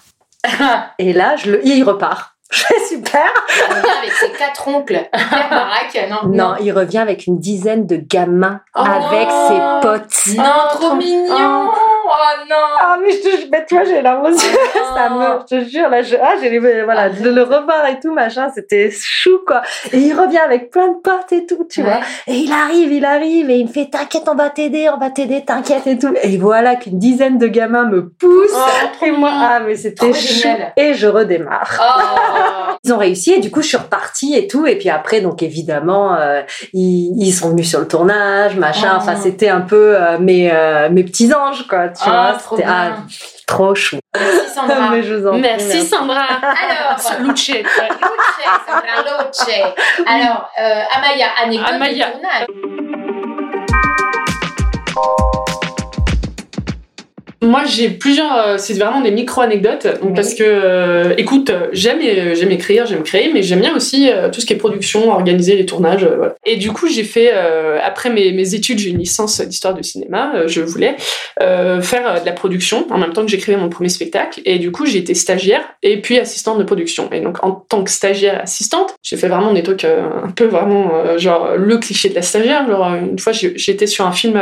Et 1.00 1.14
là, 1.14 1.36
je 1.36 1.52
le, 1.52 1.68
il 1.68 1.84
repart. 1.84 2.32
Je 2.52 2.62
fais 2.62 2.80
super. 2.88 3.26
Il 3.58 3.74
revient 3.74 3.98
avec 4.04 4.14
ses 4.14 4.30
quatre 4.30 4.68
oncles. 4.68 5.10
Non, 6.10 6.30
Non, 6.32 6.56
il 6.62 6.72
revient 6.72 7.00
avec 7.00 7.26
une 7.26 7.40
dizaine 7.40 7.88
de 7.88 7.96
gamins 7.98 8.62
Oh 8.76 8.82
avec 8.82 9.30
ses 9.48 9.60
potes. 9.82 10.38
Non, 10.38 10.70
trop 10.70 10.96
mignon. 10.96 11.36
Oh 11.36 11.72
non. 12.50 12.56
Ah, 12.80 12.98
mais 13.02 13.12
je 13.12 13.18
te, 13.22 13.50
mais 13.52 13.66
tu 13.66 13.76
vois, 13.76 13.84
j'ai 13.84 14.02
la 14.02 14.20
aux. 14.20 14.28
Oh 14.28 14.96
Ça 14.96 15.10
me, 15.10 15.40
je 15.42 15.46
te 15.46 15.70
jure, 15.70 15.90
là, 15.90 16.02
je, 16.02 16.16
ah, 16.16 16.36
j'ai 16.42 16.50
les, 16.50 16.84
voilà, 16.84 17.10
de 17.10 17.30
le 17.30 17.44
revoir 17.44 17.86
et 17.90 18.00
tout, 18.00 18.14
machin, 18.14 18.50
c'était 18.54 18.92
chou, 18.92 19.40
quoi. 19.46 19.62
Et 19.92 19.98
il 19.98 20.14
revient 20.14 20.40
avec 20.40 20.70
plein 20.70 20.90
de 20.90 20.98
potes 21.02 21.32
et 21.32 21.46
tout, 21.46 21.66
tu 21.70 21.82
vois. 21.82 22.00
Et 22.28 22.36
il 22.36 22.52
arrive, 22.52 22.92
il 22.92 23.06
arrive, 23.06 23.50
et 23.50 23.58
il 23.58 23.68
me 23.68 23.72
fait 23.72 23.86
T'inquiète, 23.86 24.28
on 24.28 24.36
va 24.36 24.50
t'aider, 24.50 24.90
on 24.90 24.98
va 24.98 25.10
t'aider, 25.10 25.46
t'inquiète 25.46 25.88
et 25.88 25.98
tout. 25.98 26.14
Et 26.22 26.38
voilà 26.38 26.76
qu'une 26.76 27.00
dizaine 27.00 27.38
de 27.38 27.48
gamins 27.48 27.86
me 27.86 28.10
poussent. 28.10 28.52
Oh, 28.54 29.06
et 29.06 29.12
moi, 29.12 29.32
ah, 29.34 29.60
mais 29.66 29.76
c'était 29.76 30.14
chou. 30.14 30.48
Et 30.76 30.94
je 30.94 31.08
redémarre. 31.08 31.80
Oh. 31.80 32.42
Ils 32.86 32.94
ont 32.94 32.98
réussi, 33.00 33.34
et 33.34 33.40
du 33.40 33.50
coup, 33.50 33.62
je 33.64 33.68
suis 33.70 33.78
repartie 33.78 34.36
et 34.36 34.48
tout. 34.48 34.68
Et 34.68 34.78
puis 34.78 34.90
après, 34.90 35.22
donc 35.22 35.42
évidemment, 35.42 36.16
euh, 36.16 36.42
ils, 36.74 37.14
ils 37.18 37.32
sont 37.32 37.50
venus 37.50 37.68
sur 37.70 37.80
le 37.80 37.88
tournage, 37.88 38.56
machin. 38.58 38.92
Oh. 38.94 38.98
Enfin, 38.98 39.16
c'était 39.16 39.50
un 39.50 39.62
peu 39.62 39.96
euh, 40.00 40.20
mes, 40.20 40.52
euh, 40.52 40.90
mes 40.92 41.04
petits 41.04 41.34
anges, 41.34 41.66
quoi. 41.68 41.90
Tu 41.90 42.04
Ah, 42.06 42.32
vois, 42.32 42.40
trop 42.40 42.58
ah, 42.68 42.98
trop 43.48 43.76
chou. 43.76 43.98
Merci 44.16 44.54
Sandra. 44.54 44.90
Mais 44.92 45.04
je 45.04 45.14
vous 45.16 45.28
en 45.28 45.32
prie, 45.32 45.42
Merci 45.42 45.82
Sandra. 45.86 46.22
Alors, 46.22 46.98
Luce. 47.22 47.48
Luce, 47.48 47.66
Sandra 47.76 49.26
Luce. 49.28 49.50
Alors, 50.06 50.50
euh, 50.62 50.82
Amaya, 50.96 51.28
anecdote 51.44 51.70
Amaya. 51.74 52.08
de 52.08 52.12
tournage. 52.12 52.46
Moi, 57.42 57.64
j'ai 57.66 57.90
plusieurs. 57.90 58.36
euh, 58.38 58.58
c'est 58.58 58.74
vraiment 58.74 59.02
des 59.02 59.12
micro-anecdotes. 59.12 59.88
Oui. 60.02 60.12
Parce 60.16 60.34
que, 60.34 60.44
euh, 60.44 61.14
écoute, 61.18 61.50
euh, 61.50 61.68
j'aime, 61.74 62.00
j'aime 62.34 62.52
écrire, 62.52 62.86
j'aime 62.86 63.04
créer, 63.04 63.32
mais 63.34 63.44
j'aime 63.44 63.62
bien 63.62 63.76
aussi 63.76 64.10
euh, 64.10 64.30
tout 64.30 64.42
ce 64.42 64.46
qui 64.46 64.54
est 64.54 64.58
production, 64.58 65.12
organiser 65.12 65.56
les 65.56 65.66
tournages. 65.66 66.04
euh, 66.04 66.16
voilà. 66.16 66.36
Et 66.46 66.56
du 66.58 66.72
coup, 66.72 66.88
j'ai 66.88 67.04
fait, 67.04 67.32
après 67.84 68.10
mes, 68.10 68.32
mes 68.32 68.56
études, 68.56 68.80
j'ai 68.80 68.90
une 68.90 69.00
licence 69.00 69.42
d'histoire 69.42 69.74
du 69.74 69.84
cinéma. 69.84 70.48
je 70.48 70.62
voulais 70.62 70.96
faire 71.40 72.22
de 72.22 72.26
la 72.26 72.32
production 72.32 72.88
en 72.90 72.98
même 72.98 73.14
temps 73.14 73.24
que 73.24 73.32
j'écrivais 73.32 73.58
mon 73.58 73.70
premier 73.70 73.90
spectacle. 73.90 74.42
Et 74.46 74.60
du 74.60 74.72
coup, 74.72 74.86
j'ai 74.86 75.00
été 75.00 75.14
stagiaire 75.14 75.64
et 75.84 76.02
puis 76.02 76.18
assistante 76.20 76.58
de 76.60 76.64
production. 76.64 77.10
Et 77.12 77.22
donc, 77.22 77.44
en 77.44 77.52
tant 77.52 77.84
que 77.84 77.92
stagiaire 77.92 78.42
assistante, 78.42 78.96
j'ai 79.04 79.18
fait 79.18 79.28
vraiment 79.28 79.54
des 79.54 79.64
trucs 79.64 79.86
un 79.86 80.30
peu 80.36 80.46
vraiment, 80.46 81.18
genre, 81.18 81.56
le 81.58 81.78
cliché 81.78 82.10
de 82.10 82.16
la 82.16 82.22
stagiaire. 82.22 82.68
Genre, 82.68 82.96
une 82.96 83.20
fois, 83.20 83.34
j'étais 83.34 83.88
sur 83.88 84.06
un 84.06 84.12
film, 84.12 84.40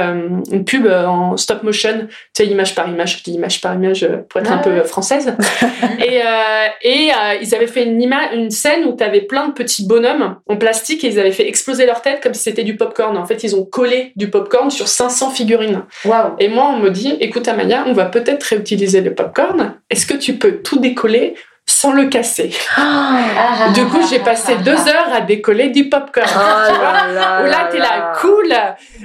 une 0.51 0.65
pub 0.65 0.87
en 0.87 1.37
stop 1.37 1.63
motion 1.63 2.07
tu 2.07 2.43
sais, 2.43 2.47
image 2.47 2.75
par 2.75 2.82
image, 2.87 3.17
je 3.19 3.23
dis 3.23 3.33
image 3.33 3.61
par 3.61 3.73
image 3.75 4.03
euh, 4.03 4.17
pour 4.29 4.41
être 4.41 4.51
un 4.51 4.57
Ouais. 4.57 4.63
peu 4.81 4.83
française. 4.83 5.35
et 5.99 6.21
euh, 6.21 6.67
et 6.81 7.09
euh, 7.11 7.35
ils 7.41 7.53
avaient 7.55 7.67
fait 7.67 7.83
une, 7.85 7.99
ima- 8.01 8.33
une 8.33 8.49
scène 8.51 8.85
où 8.85 8.95
tu 8.95 9.03
avais 9.03 9.21
plein 9.21 9.47
de 9.47 9.53
petits 9.53 9.85
bonhommes 9.87 10.37
en 10.47 10.57
plastique 10.57 11.03
et 11.03 11.07
ils 11.07 11.19
avaient 11.19 11.31
fait 11.31 11.47
exploser 11.47 11.85
leur 11.85 12.01
tête 12.01 12.21
comme 12.21 12.33
si 12.33 12.43
c'était 12.43 12.63
du 12.63 12.75
popcorn. 12.77 13.17
En 13.17 13.25
fait, 13.25 13.43
ils 13.43 13.55
ont 13.55 13.65
collé 13.65 14.11
du 14.15 14.29
popcorn 14.29 14.69
sur 14.71 14.87
500 14.87 15.31
figurines. 15.31 15.83
Waouh. 16.05 16.33
Et 16.39 16.47
moi, 16.49 16.71
on 16.73 16.79
me 16.79 16.89
dit, 16.89 17.15
écoute 17.19 17.47
Amaya, 17.47 17.83
on 17.87 17.93
va 17.93 18.05
peut-être 18.05 18.43
réutiliser 18.43 19.01
le 19.01 19.13
popcorn. 19.13 19.75
Est-ce 19.89 20.05
que 20.05 20.15
tu 20.15 20.33
peux 20.33 20.57
tout 20.61 20.79
décoller 20.79 21.35
sans 21.83 21.91
le 21.91 22.05
casser 22.05 22.49
Ah, 22.77 23.69
Du 23.75 23.85
coup, 23.85 23.99
j'ai 24.09 24.19
passé 24.19 24.55
deux 24.63 24.71
heures 24.87 25.11
à 25.13 25.19
décoller 25.19 25.69
du 25.69 25.89
popcorn. 25.89 26.25
Oh 26.33 26.69
tu 26.69 26.75
vois 26.79 26.93
là 27.13 27.41
là 27.43 27.67
t'es 27.69 27.77
là, 27.79 28.13
cool. 28.21 28.51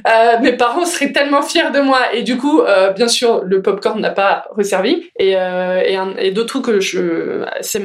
Euh, 0.07 0.39
mes 0.41 0.53
parents 0.53 0.85
seraient 0.85 1.11
tellement 1.13 1.43
fiers 1.43 1.71
de 1.73 1.81
moi. 1.81 1.99
Et 2.13 2.23
du 2.23 2.37
coup, 2.37 2.61
euh, 2.61 2.91
bien 2.93 3.09
sûr, 3.09 3.43
le 3.45 3.63
popcorn 3.63 4.01
n'a 4.01 4.11
pas 4.11 4.47
resservi. 4.57 5.11
Et, 5.19 5.35
euh, 5.37 5.83
et, 5.85 5.97
un- 5.97 6.15
et 6.19 6.31
d'autres 6.31 6.61
trucs 6.61 6.67
que 6.67 6.81
je, 6.81 7.45
c'est, 7.63 7.83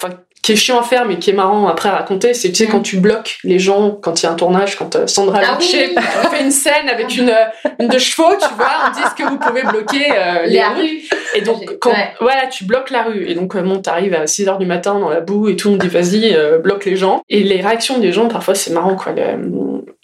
enfin, 0.00 0.14
qui 0.42 0.52
est 0.52 0.56
chiant 0.56 0.80
à 0.80 0.82
faire, 0.82 1.04
mais 1.06 1.18
qui 1.18 1.30
est 1.30 1.34
marrant 1.34 1.68
après 1.68 1.88
à 1.88 1.92
raconter, 1.92 2.34
c'est 2.34 2.48
tu 2.50 2.56
sais 2.56 2.66
Mm. 2.66 2.70
quand 2.72 2.80
tu 2.80 2.96
bloques 2.96 3.38
les 3.44 3.58
gens 3.60 3.92
quand 3.92 4.20
il 4.22 4.26
y 4.26 4.28
a 4.28 4.32
un 4.32 4.34
tournage, 4.34 4.76
quand 4.76 4.96
euh, 4.96 5.06
Sandra 5.06 5.40
Ah 5.44 5.56
oui. 5.60 5.66
fait 6.30 6.42
une 6.42 6.50
scène 6.50 6.88
avec 6.88 7.16
une, 7.16 7.30
euh, 7.30 7.70
une 7.78 7.88
de 7.88 7.98
chevaux, 7.98 8.32
tu 8.40 8.48
vois, 8.56 8.66
on 8.88 8.90
dit 8.90 9.02
ce 9.08 9.22
que 9.22 9.28
vous 9.28 9.38
pouvez 9.38 9.62
bloquer 9.62 10.12
euh, 10.12 10.42
les 10.46 10.58
La 10.58 10.70
rues. 10.70 10.80
rue. 10.82 11.00
Et 11.34 11.42
donc, 11.42 11.78
quand, 11.80 11.90
ouais. 11.90 12.12
voilà, 12.20 12.46
tu 12.48 12.64
bloques 12.64 12.90
la 12.90 13.04
rue. 13.04 13.24
Et 13.28 13.34
donc, 13.34 13.56
bon, 13.56 13.78
t'arrives 13.80 14.14
à 14.14 14.26
6 14.26 14.48
heures 14.48 14.58
du 14.58 14.66
matin 14.66 14.98
dans 14.98 15.08
la 15.08 15.20
boue 15.20 15.48
et 15.48 15.54
tout, 15.56 15.68
on 15.70 15.76
dit 15.76 15.88
vas-y, 15.88 16.34
euh, 16.34 16.58
bloque 16.58 16.84
les 16.86 16.96
gens. 16.96 17.22
Et 17.30 17.44
les 17.44 17.60
réactions 17.60 17.98
des 17.98 18.12
gens, 18.12 18.26
parfois, 18.28 18.54
c'est 18.56 18.72
marrant, 18.72 18.96
quoi. 18.96 19.14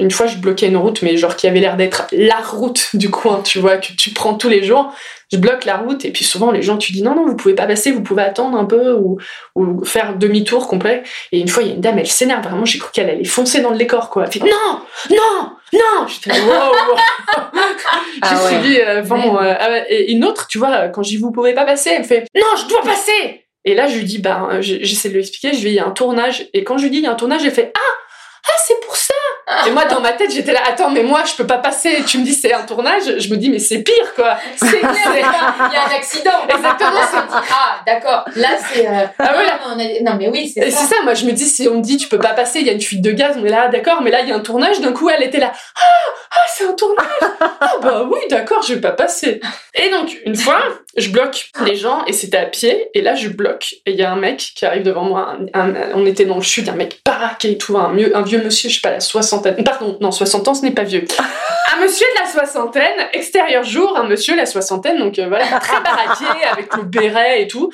Une 0.00 0.10
fois, 0.12 0.26
je 0.28 0.36
bloquais 0.36 0.68
une 0.68 0.76
route, 0.76 1.02
mais 1.02 1.16
genre 1.16 1.34
qui 1.34 1.48
avait 1.48 1.58
l'air 1.58 1.76
d'être 1.76 2.06
la 2.12 2.36
route 2.36 2.90
du 2.94 3.10
coin, 3.10 3.40
tu 3.42 3.58
vois, 3.58 3.78
que 3.78 3.88
tu 3.98 4.10
prends 4.10 4.34
tous 4.34 4.48
les 4.48 4.62
jours. 4.62 4.92
Je 5.30 5.36
bloque 5.36 5.64
la 5.66 5.76
route 5.76 6.04
et 6.06 6.10
puis 6.10 6.24
souvent 6.24 6.50
les 6.50 6.62
gens 6.62 6.78
tu 6.78 6.92
dis 6.92 7.02
non 7.02 7.14
non 7.14 7.26
vous 7.26 7.36
pouvez 7.36 7.54
pas 7.54 7.66
passer 7.66 7.90
vous 7.92 8.02
pouvez 8.02 8.22
attendre 8.22 8.56
un 8.56 8.64
peu 8.64 8.92
ou, 8.94 9.18
ou 9.54 9.84
faire 9.84 10.16
demi-tour 10.16 10.68
complet. 10.68 11.02
Et 11.32 11.38
une 11.40 11.48
fois 11.48 11.62
il 11.62 11.68
y 11.68 11.72
a 11.72 11.74
une 11.74 11.80
dame 11.82 11.98
elle 11.98 12.06
s'énerve 12.06 12.42
vraiment 12.44 12.64
j'ai 12.64 12.78
cru 12.78 12.90
qu'elle 12.92 13.10
allait 13.10 13.24
foncer 13.24 13.60
dans 13.60 13.70
le 13.70 13.76
décor 13.76 14.08
quoi. 14.08 14.24
Elle 14.24 14.32
fait 14.32 14.40
non 14.40 14.80
non 15.10 15.52
non. 15.74 16.06
Je 16.06 16.14
fais 16.20 16.40
wow. 16.40 16.96
Ah 18.22 18.36
suis 18.48 18.56
dit 18.70 18.80
euh, 18.80 19.02
euh, 19.02 19.54
ah 19.60 19.88
une 20.08 20.24
autre 20.24 20.46
tu 20.48 20.58
vois 20.58 20.88
quand 20.88 21.02
je 21.02 21.10
dis 21.10 21.16
vous 21.18 21.30
pouvez 21.30 21.52
pas 21.54 21.64
passer 21.64 21.90
elle 21.96 22.04
fait 22.04 22.26
non 22.34 22.56
je 22.62 22.66
dois 22.68 22.82
passer. 22.82 23.44
Et 23.64 23.74
là 23.74 23.86
je 23.86 23.96
lui 23.98 24.04
dis 24.04 24.22
j'ai- 24.60 24.82
j'essaie 24.84 25.08
de 25.10 25.14
lui 25.14 25.20
expliquer 25.20 25.48
je 25.52 25.58
lui 25.62 25.68
dis 25.70 25.74
il 25.74 25.74
y 25.74 25.80
a 25.80 25.86
un 25.86 25.90
tournage. 25.90 26.46
Et 26.54 26.64
quand 26.64 26.78
je 26.78 26.84
lui 26.84 26.90
dis 26.90 26.98
il 26.98 27.04
y 27.04 27.06
a 27.06 27.12
un 27.12 27.16
tournage 27.16 27.44
elle 27.44 27.52
fait 27.52 27.70
ah 27.76 27.92
ah 28.46 28.58
c'est 28.66 28.80
pour 28.86 28.96
ça 28.96 29.12
et 29.66 29.70
moi 29.70 29.84
dans 29.86 30.00
ma 30.00 30.12
tête 30.12 30.30
j'étais 30.30 30.52
là 30.52 30.60
attends 30.68 30.90
mais 30.90 31.02
moi 31.02 31.22
je 31.24 31.34
peux 31.34 31.46
pas 31.46 31.58
passer 31.58 32.02
tu 32.06 32.18
me 32.18 32.24
dis 32.24 32.34
c'est 32.34 32.52
un 32.52 32.62
tournage 32.64 33.18
je 33.18 33.28
me 33.30 33.36
dis 33.36 33.48
mais 33.50 33.58
c'est 33.58 33.78
pire 33.78 34.14
quoi 34.14 34.36
C'est 34.56 34.78
clair, 34.80 34.92
il 35.14 35.20
y 35.20 35.22
a- 35.22 35.68
il 35.70 35.72
y 35.72 35.76
a 35.76 35.84
un 35.88 35.96
accident. 35.96 36.30
Exactement, 36.48 36.90
dit, 36.90 37.46
ah, 37.52 37.80
d'accord. 37.86 38.24
Là, 38.36 38.48
c'est. 38.72 38.86
euh, 38.86 39.06
Ah 39.18 39.36
ouais. 39.36 39.44
non, 39.46 39.74
on 39.74 39.78
a- 39.78 40.10
non, 40.10 40.16
mais 40.18 40.28
oui, 40.28 40.50
c'est 40.52 40.66
Et 40.66 40.70
ça. 40.70 40.78
c'est 40.80 40.94
ça, 40.94 41.02
moi 41.02 41.14
je 41.14 41.24
me 41.26 41.32
dis, 41.32 41.44
si 41.46 41.68
on 41.68 41.76
me 41.76 41.82
dit 41.82 41.96
tu 41.96 42.08
peux 42.08 42.18
pas 42.18 42.34
passer, 42.34 42.60
il 42.60 42.66
y 42.66 42.70
a 42.70 42.72
une 42.72 42.80
fuite 42.80 43.00
de 43.02 43.10
gaz, 43.12 43.36
on 43.40 43.44
est 43.44 43.50
là, 43.50 43.68
d'accord, 43.68 44.02
mais 44.02 44.10
là 44.10 44.20
il 44.22 44.28
y 44.28 44.32
a 44.32 44.36
un 44.36 44.40
tournage, 44.40 44.80
d'un 44.80 44.92
coup 44.92 45.08
elle 45.10 45.22
était 45.22 45.38
là, 45.38 45.52
ah, 45.76 45.80
ah 46.32 46.40
c'est 46.56 46.64
un 46.64 46.72
tournage, 46.72 47.06
ah 47.60 47.72
bah 47.82 48.02
oui, 48.10 48.18
d'accord, 48.30 48.62
je 48.62 48.74
vais 48.74 48.80
pas 48.80 48.92
passer. 48.92 49.40
Et 49.74 49.90
donc, 49.90 50.16
une 50.24 50.36
fois, 50.36 50.58
je 50.98 51.10
bloque 51.10 51.50
les 51.64 51.76
gens, 51.76 52.04
et 52.06 52.12
c'était 52.12 52.36
à 52.38 52.46
pied, 52.46 52.88
et 52.94 53.00
là 53.02 53.14
je 53.14 53.28
bloque, 53.28 53.74
et 53.86 53.92
il 53.92 53.96
y 53.96 54.02
a 54.02 54.10
un 54.12 54.16
mec 54.16 54.52
qui 54.54 54.64
arrive 54.66 54.82
devant 54.82 55.04
moi, 55.04 55.36
un- 55.54 55.60
un- 55.74 55.74
on 55.94 56.04
était 56.06 56.24
dans 56.24 56.36
le 56.36 56.42
chute, 56.42 56.68
un 56.68 56.74
mec 56.74 57.00
baraqué 57.04 57.52
et 57.52 57.58
tout, 57.58 57.76
un, 57.78 57.88
mieux, 57.92 58.16
un 58.16 58.22
vieux 58.22 58.42
monsieur, 58.42 58.68
je 58.68 58.74
sais 58.76 58.80
pas, 58.80 58.90
la 58.90 59.00
soixantaine, 59.00 59.62
pardon, 59.64 59.96
non, 60.00 60.10
60 60.10 60.48
ans 60.48 60.54
ce 60.54 60.62
n'est 60.62 60.70
pas 60.72 60.82
vieux. 60.84 61.04
Un 61.70 61.82
monsieur 61.82 62.06
de 62.16 62.20
la 62.24 62.26
soixantaine, 62.28 63.06
extérieur 63.12 63.62
jour, 63.62 63.96
un 63.96 64.04
monsieur 64.08 64.34
la 64.34 64.46
soixantaine, 64.46 64.98
donc 64.98 65.18
euh, 65.18 65.28
voilà, 65.28 65.44
très 65.60 65.80
baraqué, 65.82 66.24
avec 66.52 66.74
le 66.74 66.82
béret 66.82 67.42
et 67.42 67.46
tout. 67.46 67.70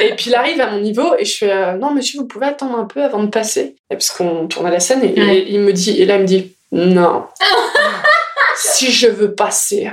Et 0.00 0.14
puis 0.14 0.26
il 0.28 0.34
arrive 0.36 0.60
à 0.60 0.68
mon 0.70 0.78
niveau 0.80 1.14
et 1.18 1.24
je 1.24 1.36
fais 1.38 1.50
euh, 1.52 1.72
non 1.74 1.90
monsieur 1.92 2.20
vous 2.20 2.26
pouvez 2.26 2.46
attendre 2.46 2.78
un 2.78 2.84
peu 2.84 3.02
avant 3.02 3.22
de 3.22 3.28
passer 3.28 3.74
Et 3.90 3.94
parce 3.96 4.10
qu'on 4.10 4.46
tourne 4.46 4.66
à 4.66 4.70
la 4.70 4.80
scène 4.80 5.02
et, 5.04 5.20
Ouais. 5.20 5.36
et 5.38 5.50
il 5.52 5.60
me 5.60 5.72
dit 5.72 6.00
et 6.00 6.06
là 6.06 6.16
il 6.16 6.22
me 6.22 6.26
dit 6.26 6.54
non 6.70 7.24
si 8.56 8.90
je 8.92 9.08
veux 9.08 9.34
passer 9.34 9.90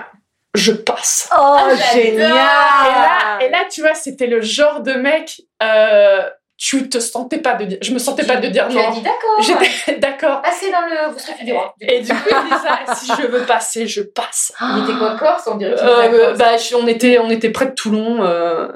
je 0.56 0.72
passe 0.72 1.30
Oh, 1.38 1.58
j'adore. 1.70 1.78
génial 1.94 2.18
et 2.22 2.26
là 2.28 3.38
et 3.42 3.50
là 3.50 3.66
tu 3.72 3.82
vois 3.82 3.94
c'était 3.94 4.28
le 4.28 4.42
genre 4.42 4.82
de 4.82 4.94
mec 4.94 5.42
euh, 5.62 6.30
tu 6.62 6.90
te 6.90 7.00
sentais 7.00 7.38
pas 7.38 7.54
de 7.54 7.64
dire 7.64 7.78
je 7.82 7.94
me 7.94 8.00
sentais 8.00 8.26
pas 8.26 8.36
de 8.36 8.48
dire 8.48 8.68
Tu 8.70 8.78
as 8.78 8.90
non 8.90 8.92
dit 8.92 9.02
d'accord. 9.02 9.42
j'étais 9.86 9.98
d'accord 10.00 10.42
Passez 10.42 10.70
dans 10.70 10.82
le. 10.82 11.14
Vous 11.14 11.18
serez 11.18 11.34
figurant. 11.34 11.74
et 11.80 12.02
du 12.02 12.12
coup 12.14 12.20
il 12.30 12.50
dit 12.50 12.62
ça 12.86 12.94
si 12.96 13.12
je 13.22 13.28
veux 13.28 13.44
passer 13.46 13.88
je 13.88 14.02
passe 14.02 14.52
Il 14.62 14.84
était 14.84 15.00
quoi, 15.00 15.16
Corse 15.18 15.44
On 15.48 15.56
dirait 15.56 15.74
que 15.76 15.80
Euh, 15.82 16.34
bah, 16.34 16.58
je- 16.58 16.76
on 16.76 16.86
était 16.86 17.18
on 17.18 17.30
était 17.30 17.50
près 17.50 17.68
de 17.68 17.72
Toulon 17.72 18.24
euh, 18.24 18.68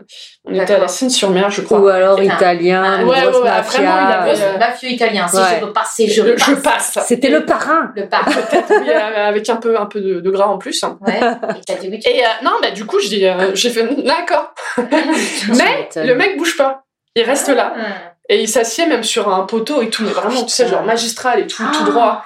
on 0.46 0.54
était 0.54 0.76
à 0.76 0.80
la. 0.80 0.88
Seine-sur-Mer 0.88 1.50
je 1.50 1.60
crois 1.62 1.80
Ou 1.80 1.88
alors 1.90 2.20
un- 2.20 2.24
italien, 2.24 3.02
une 3.02 3.08
Ouais, 3.10 3.20
ouais, 3.20 3.28
ouais, 3.36 3.44
mafia. 3.44 3.62
vraiment, 3.82 4.08
il 4.08 4.14
avait- 4.14 4.32
Grosse 4.40 4.60
mafieux 4.60 4.90
italien. 4.90 5.28
Si 5.28 5.36
Ouais. 5.36 5.44
je 5.60 5.66
veux 5.66 5.74
passer, 5.74 6.08
je 6.08 6.24
je, 6.24 6.32
passe. 6.34 6.46
je 6.48 6.56
passe 7.00 7.06
C'était 7.08 7.30
le 7.30 7.46
parrain. 7.46 7.92
Le 7.96 8.08
pas. 8.08 8.22
Oui, 8.70 8.90
euh, 8.90 9.28
avec 9.28 9.50
un 9.50 9.58
peu, 9.58 9.78
un 9.80 9.86
peu 9.88 10.00
de, 10.00 10.20
de 10.22 10.30
gras 10.32 10.48
en 10.48 10.58
plus. 10.58 10.84
hein. 10.86 10.98
Ouais. 11.02 11.20
Et 11.20 11.62
t'as 11.68 11.76
dit 11.76 11.90
oui. 11.92 12.00
tu- 12.00 12.10
Et 12.10 12.24
euh, 12.24 12.28
non, 12.44 12.52
bah 12.62 12.72
du 12.72 12.86
coup, 12.86 13.00
je 13.00 13.08
dis, 13.10 13.26
euh, 13.26 13.52
j'ai 13.56 13.70
fait 13.70 13.84
d'accord. 14.04 14.54
Mais 14.78 15.90
le 16.04 16.14
mec 16.16 16.38
bouge 16.38 16.56
pas. 16.58 16.83
Il 17.16 17.24
reste 17.24 17.50
là. 17.50 17.74
Hum. 17.76 17.84
Et 18.30 18.42
il 18.42 18.48
s'assied 18.48 18.86
même 18.88 19.04
sur 19.04 19.34
un 19.34 19.44
poteau 19.44 19.82
et 19.82 19.90
tout, 19.90 20.04
mais 20.04 20.12
vraiment, 20.12 20.44
tu 20.44 20.50
sais, 20.50 20.68
genre 20.68 20.84
magistral 20.84 21.40
et 21.42 21.48
tout, 21.48 21.64
tout 21.74 21.80
Ah. 21.84 21.90
droit. 21.90 22.26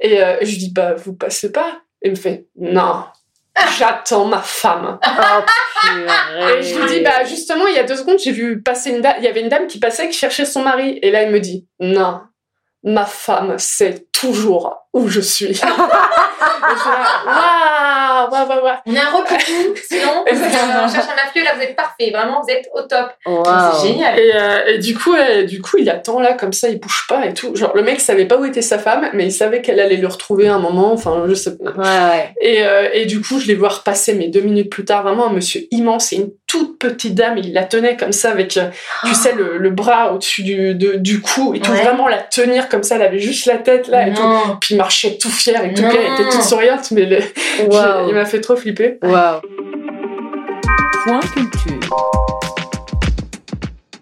Et 0.00 0.22
euh, 0.22 0.36
je 0.42 0.46
lui 0.50 0.56
dis, 0.58 0.72
bah, 0.72 0.94
vous 0.94 1.14
passez 1.14 1.50
pas 1.50 1.80
Et 2.02 2.08
il 2.08 2.10
me 2.12 2.16
fait, 2.16 2.46
non. 2.56 3.04
j'attends 3.78 4.26
ma 4.26 4.40
femme. 4.42 4.98
Oh. 5.80 6.48
Et 6.48 6.62
je 6.62 6.76
lui 6.76 6.88
dis, 6.88 7.00
bah 7.02 7.24
justement, 7.24 7.66
il 7.68 7.74
y 7.74 7.78
a 7.78 7.84
deux 7.84 7.94
secondes, 7.94 8.18
j'ai 8.18 8.32
vu 8.32 8.60
passer 8.60 8.90
une 8.90 9.00
dame, 9.00 9.14
il 9.18 9.24
y 9.24 9.28
avait 9.28 9.40
une 9.42 9.48
dame 9.48 9.68
qui 9.68 9.78
passait, 9.78 10.08
qui 10.08 10.18
cherchait 10.18 10.44
son 10.44 10.62
mari. 10.62 10.98
Et 11.02 11.12
là, 11.12 11.22
elle 11.22 11.32
me 11.32 11.38
dit, 11.38 11.68
non, 11.78 12.20
ma 12.84 13.06
femme 13.06 13.58
sait 13.58 14.06
toujours 14.12 14.84
où 14.92 15.08
je 15.08 15.20
suis. 15.20 15.60
Je 16.68 16.90
là, 16.90 18.28
waouh, 18.30 18.48
waouh, 18.48 18.64
waouh. 18.64 18.76
On 18.86 18.94
a 18.94 19.00
un 19.00 19.10
rôle 19.10 19.24
pour 19.24 19.36
vous, 19.36 19.74
sinon, 19.88 20.24
on 20.26 20.88
cherche 20.88 21.08
un 21.10 21.24
mafieux, 21.24 21.44
là, 21.44 21.52
vous 21.56 21.62
êtes 21.62 21.76
parfait. 21.76 22.10
Vraiment, 22.10 22.42
vous 22.42 22.50
êtes 22.50 22.68
au 22.74 22.82
top. 22.82 23.10
Waouh. 23.26 23.44
C'est 23.74 23.88
génial. 23.88 24.18
Et, 24.18 24.32
euh, 24.34 24.66
et 24.66 24.78
du 24.78 24.96
coup, 24.96 25.14
euh, 25.14 25.44
du 25.44 25.60
coup, 25.62 25.78
il 25.78 25.88
attend 25.88 26.20
là 26.20 26.34
comme 26.34 26.52
ça, 26.52 26.68
il 26.68 26.78
bouge 26.78 27.06
pas 27.08 27.24
et 27.26 27.34
tout. 27.34 27.54
Genre 27.54 27.74
le 27.74 27.82
mec 27.82 28.00
savait 28.00 28.26
pas 28.26 28.36
où 28.36 28.44
était 28.44 28.62
sa 28.62 28.78
femme, 28.78 29.08
mais 29.14 29.26
il 29.26 29.32
savait 29.32 29.62
qu'elle 29.62 29.80
allait 29.80 29.96
le 29.96 30.08
retrouver 30.08 30.48
un 30.48 30.58
moment. 30.58 30.92
Enfin, 30.92 31.24
je 31.26 31.34
sais 31.34 31.56
pas. 31.56 31.70
Ouais, 31.70 32.10
ouais. 32.10 32.34
Et, 32.40 32.64
euh, 32.64 32.88
et 32.92 33.06
du 33.06 33.20
coup, 33.20 33.38
je 33.40 33.46
l'ai 33.46 33.54
voir 33.54 33.82
passer, 33.82 34.14
mais 34.14 34.28
deux 34.28 34.40
minutes 34.40 34.70
plus 34.70 34.84
tard, 34.84 35.02
vraiment 35.02 35.28
un 35.28 35.32
monsieur 35.32 35.62
immense 35.70 36.12
et 36.12 36.16
une 36.16 36.30
toute 36.48 36.78
petite 36.78 37.14
dame. 37.14 37.38
Il 37.38 37.52
la 37.52 37.62
tenait 37.62 37.96
comme 37.96 38.10
ça 38.10 38.30
avec, 38.32 38.56
euh, 38.56 38.70
tu 39.04 39.14
sais, 39.14 39.32
le, 39.34 39.58
le 39.58 39.70
bras 39.70 40.12
au-dessus 40.12 40.42
du, 40.42 40.74
de- 40.74 40.96
du 40.96 41.20
cou 41.20 41.54
et 41.54 41.60
tout. 41.60 41.70
Ouais. 41.70 41.82
Vraiment 41.82 42.08
la 42.08 42.18
tenir 42.18 42.68
comme 42.68 42.82
ça. 42.82 42.96
Elle 42.96 43.02
avait 43.02 43.20
juste 43.20 43.46
la 43.46 43.58
tête 43.58 43.86
là 43.86 44.08
et 44.08 44.12
tout. 44.12 44.22
Non. 44.22 44.56
Puis 44.60 44.74
il 44.74 44.78
marchait 44.78 45.16
tout 45.18 45.30
fier 45.30 45.64
et 45.64 45.74
tout. 45.74 45.82
Puis 45.82 45.96
elle 45.96 46.14
était 46.14 46.30
toute 46.32 46.42
souriante, 46.42 46.90
mais 46.90 47.04
le- 47.04 47.20
il 48.08 48.14
m'a 48.14 48.24
fait 48.24 48.40
trop 48.40 48.56
flipper. 48.56 48.98
Waouh. 49.02 49.40
Point 51.04 51.20
culture. 51.20 51.78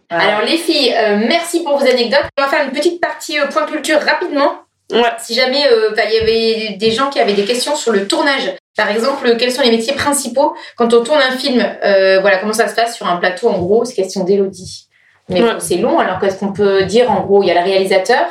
Alors 0.09 0.43
les 0.47 0.57
filles, 0.57 0.95
euh, 0.97 1.19
merci 1.29 1.63
pour 1.63 1.79
vos 1.79 1.85
anecdotes. 1.87 2.25
On 2.39 2.43
va 2.43 2.49
faire 2.49 2.65
une 2.65 2.71
petite 2.73 3.01
partie 3.01 3.39
euh, 3.39 3.47
point 3.47 3.67
culture 3.67 3.99
rapidement. 4.01 4.61
Ouais. 4.93 5.03
Si 5.19 5.35
jamais 5.35 5.67
euh, 5.71 5.91
bah, 5.97 6.03
il 6.09 6.15
y 6.15 6.19
avait 6.19 6.77
des 6.77 6.93
gens 6.93 7.11
qui 7.11 7.19
avaient 7.19 7.33
des 7.35 7.45
questions 7.45 7.75
sur 7.75 7.91
le 7.93 8.07
tournage. 8.07 8.53
Par 8.77 8.91
exemple, 8.91 9.37
quels 9.39 9.53
sont 9.53 9.62
les 9.62 9.71
métiers 9.71 9.95
principaux 9.95 10.55
quand 10.77 10.93
on 10.93 11.03
tourne 11.03 11.21
un 11.21 11.37
film 11.37 11.65
euh, 11.85 12.21
Voilà, 12.21 12.39
comment 12.39 12.53
ça 12.53 12.69
se 12.69 12.75
passe 12.75 12.97
sur 12.97 13.07
un 13.07 13.17
plateau 13.17 13.49
en 13.49 13.59
gros 13.59 13.85
C'est 13.85 13.95
question 13.95 14.25
d'Elodie. 14.25 14.89
Mais 15.29 15.43
Ouais. 15.43 15.55
c'est 15.59 15.77
long, 15.79 15.99
alors 15.99 16.19
qu'est-ce 16.21 16.39
qu'on 16.39 16.53
peut 16.53 16.85
dire 16.85 17.11
en 17.11 17.21
gros 17.21 17.43
Il 17.43 17.47
y 17.47 17.51
a 17.51 17.55
le 17.55 17.65
réalisateur. 17.65 18.25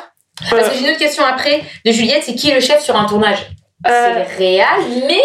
Parce 0.49 0.69
que 0.69 0.75
j'ai 0.75 0.83
une 0.83 0.89
autre 0.89 0.99
question 0.99 1.23
après 1.25 1.61
de 1.85 1.91
Juliette, 1.91 2.23
c'est 2.23 2.35
qui 2.35 2.49
est 2.49 2.55
le 2.55 2.61
chef 2.61 2.81
sur 2.81 2.95
un 2.95 3.05
tournage? 3.05 3.49
Euh, 3.87 3.89
C'est 3.89 4.19
le 4.19 4.37
réal, 4.37 4.81
mais... 5.07 5.21